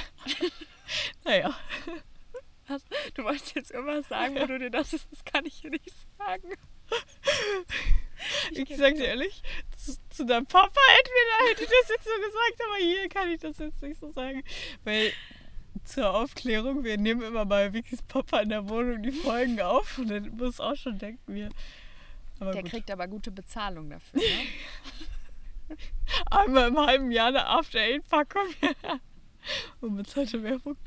Naja. 1.25 1.55
Was? 2.69 2.83
Du 3.15 3.25
wolltest 3.25 3.55
jetzt 3.55 3.71
irgendwas 3.71 4.09
sagen, 4.09 4.37
wo 4.37 4.47
du 4.47 4.59
dir 4.59 4.71
dachtest, 4.71 5.07
das 5.11 5.25
kann 5.25 5.45
ich 5.45 5.57
hier 5.57 5.71
nicht 5.71 5.93
sagen. 6.17 6.49
Ich, 8.53 8.77
sag 8.77 8.95
dir 8.95 9.07
ehrlich, 9.07 9.43
zu, 9.77 9.95
zu 10.11 10.25
deinem 10.25 10.47
Papa 10.47 10.81
entweder 10.99 11.51
hätte 11.51 11.63
ich 11.65 11.71
das 11.81 11.89
jetzt 11.89 12.05
so 12.05 12.11
gesagt, 12.11 12.63
aber 12.67 12.77
hier 12.77 13.09
kann 13.09 13.31
ich 13.31 13.41
das 13.41 13.59
jetzt 13.59 13.83
nicht 13.83 13.99
so 13.99 14.11
sagen. 14.11 14.43
Weil 14.85 15.13
zur 15.85 16.15
Aufklärung, 16.15 16.85
wir 16.85 16.99
nehmen 16.99 17.23
immer 17.23 17.47
bei 17.47 17.73
Vickys 17.73 18.03
Papa 18.03 18.41
in 18.41 18.51
der 18.51 18.69
Wohnung 18.69 19.03
die 19.03 19.13
Folgen 19.13 19.61
auf 19.61 19.99
und 19.99 20.09
dann 20.09 20.37
muss 20.37 20.61
auch 20.61 20.77
schon 20.77 20.99
denken 20.99 21.35
wir. 21.35 21.51
Der 22.41 22.63
gut. 22.63 22.71
kriegt 22.71 22.91
aber 22.91 23.07
gute 23.07 23.31
Bezahlung 23.31 23.91
dafür. 23.91 24.21
Ne? 24.21 25.77
einmal 26.31 26.69
im 26.69 26.79
halben 26.79 27.11
Jahr 27.11 27.29
eine 27.29 27.47
After 27.47 27.79
Eight 27.81 28.09
Packung. 28.09 28.47
Unbezahlte 29.81 30.43
Werbung. 30.43 30.77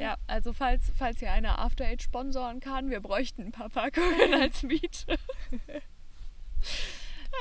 Ja, 0.00 0.16
also 0.26 0.52
falls, 0.52 0.90
falls 0.96 1.20
ihr 1.20 1.30
eine 1.30 1.58
After 1.58 1.84
Eight 1.84 2.02
sponsoren 2.02 2.60
kann, 2.60 2.90
wir 2.90 3.00
bräuchten 3.00 3.42
ein 3.42 3.52
paar 3.52 3.68
Packungen 3.68 4.34
als 4.34 4.62
Miete. 4.62 5.18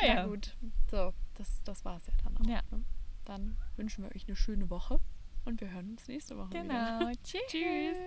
Naja. 0.01 0.15
Na 0.15 0.25
gut, 0.25 0.55
so, 0.91 1.13
das, 1.35 1.63
das 1.63 1.85
war's 1.85 2.07
ja 2.07 2.13
dann 2.23 2.37
auch. 2.37 2.45
Ja. 2.45 2.61
Ne? 2.71 2.83
Dann 3.25 3.57
wünschen 3.77 4.03
wir 4.03 4.15
euch 4.15 4.27
eine 4.27 4.35
schöne 4.35 4.69
Woche 4.69 4.99
und 5.45 5.61
wir 5.61 5.71
hören 5.71 5.91
uns 5.91 6.07
nächste 6.07 6.37
Woche 6.37 6.49
wieder. 6.49 6.63
Genau. 6.63 7.11
Tschüss. 7.23 7.41
Tschüss. 7.47 7.97